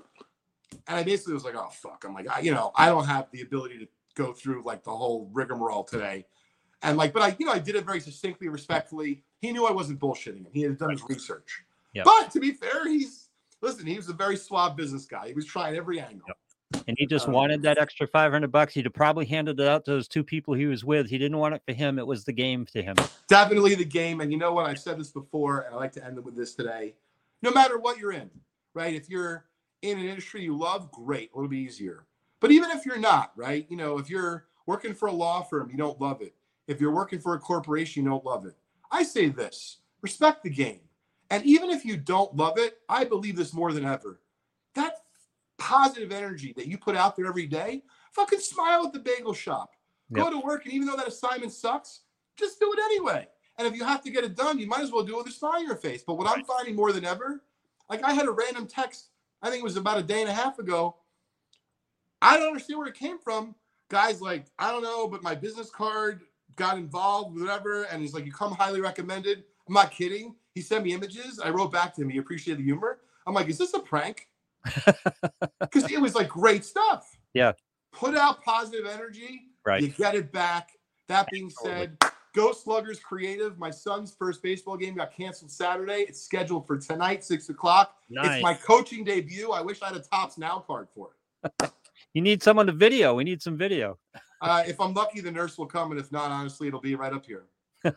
[0.87, 2.05] And I basically was like, oh fuck.
[2.07, 4.91] I'm like, I, you know, I don't have the ability to go through like the
[4.91, 6.27] whole rigmarole today.
[6.83, 9.25] And like, but I, you know, I did it very succinctly, respectfully.
[9.41, 10.49] He knew I wasn't bullshitting him.
[10.53, 11.63] He had done his research.
[11.93, 12.03] Yeah.
[12.05, 13.29] But to be fair, he's
[13.61, 15.29] listen, he was a very suave business guy.
[15.29, 16.25] He was trying every angle.
[16.29, 16.37] Yep
[16.87, 19.85] and he just Um, wanted that extra 500 bucks he'd have probably handed it out
[19.87, 22.25] to those two people he was with he didn't want it for him it was
[22.25, 22.97] the game to him
[23.29, 24.21] Definitely the game.
[24.21, 24.67] And you know what?
[24.67, 26.95] I've said this before, and I like to end with this today.
[27.43, 28.31] No matter what you're in,
[28.75, 28.95] right?
[28.95, 29.45] If you're
[29.83, 32.07] in an industry you love, great, it'll be easier.
[32.41, 33.67] But even if you're not, right?
[33.69, 36.35] You know, if you're working for a law firm, you don't love it.
[36.67, 38.55] If you're working for a corporation, you don't love it.
[38.91, 40.81] I say this respect the game.
[41.31, 44.21] And even if you don't love it, I believe this more than ever.
[44.75, 44.95] That
[45.59, 49.75] positive energy that you put out there every day, fucking smile at the bagel shop.
[50.11, 52.01] Go to work, and even though that assignment sucks,
[52.37, 53.29] just do it anyway.
[53.59, 55.27] And if you have to get it done, you might as well do it with
[55.27, 56.03] a smile on your face.
[56.03, 57.43] But what I'm finding more than ever,
[57.91, 59.09] like I had a random text,
[59.43, 60.97] I think it was about a day and a half ago.
[62.21, 63.55] I don't understand where it came from.
[63.89, 66.23] Guys like, I don't know, but my business card
[66.57, 67.85] got involved, whatever.
[67.85, 69.45] And he's like, you come highly recommended.
[69.67, 70.35] I'm not kidding.
[70.55, 71.39] He sent me images.
[71.39, 72.11] I wrote back to him.
[72.11, 72.99] He appreciated the humor.
[73.27, 74.29] I'm like, is this a prank?
[75.61, 77.17] Because it was like great stuff.
[77.35, 77.53] Yeah.
[77.93, 79.43] Put out positive energy.
[79.67, 79.83] Right.
[79.83, 80.71] You get it back.
[81.09, 81.91] That being Totally.
[82.01, 82.08] said,
[82.39, 83.59] Go Sluggers Creative.
[83.59, 86.05] My son's first baseball game got canceled Saturday.
[86.09, 87.97] It's scheduled for tonight, six o'clock.
[88.09, 88.35] Nice.
[88.35, 89.51] It's my coaching debut.
[89.51, 91.11] I wish I had a Topps Now card for
[91.43, 91.73] it.
[92.15, 93.15] You need someone to video.
[93.15, 93.99] We need some video.
[94.41, 97.13] Uh, if I'm lucky, the nurse will come, and if not, honestly, it'll be right
[97.13, 97.45] up here.
[97.85, 97.93] All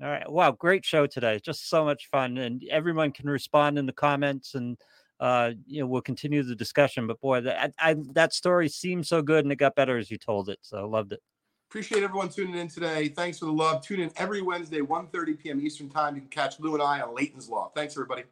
[0.00, 0.30] right.
[0.30, 1.40] Wow, great show today.
[1.42, 4.76] Just so much fun, and everyone can respond in the comments, and
[5.18, 7.06] uh, you know we'll continue the discussion.
[7.06, 10.18] But boy, that I, that story seemed so good, and it got better as you
[10.18, 10.58] told it.
[10.60, 11.22] So I loved it.
[11.70, 13.06] Appreciate everyone tuning in today.
[13.06, 13.80] Thanks for the love.
[13.80, 15.60] Tune in every Wednesday, 1.30 p.m.
[15.60, 16.16] Eastern Time.
[16.16, 17.76] You can catch Lou and I on Leighton's Loft.
[17.76, 18.24] Thanks, everybody.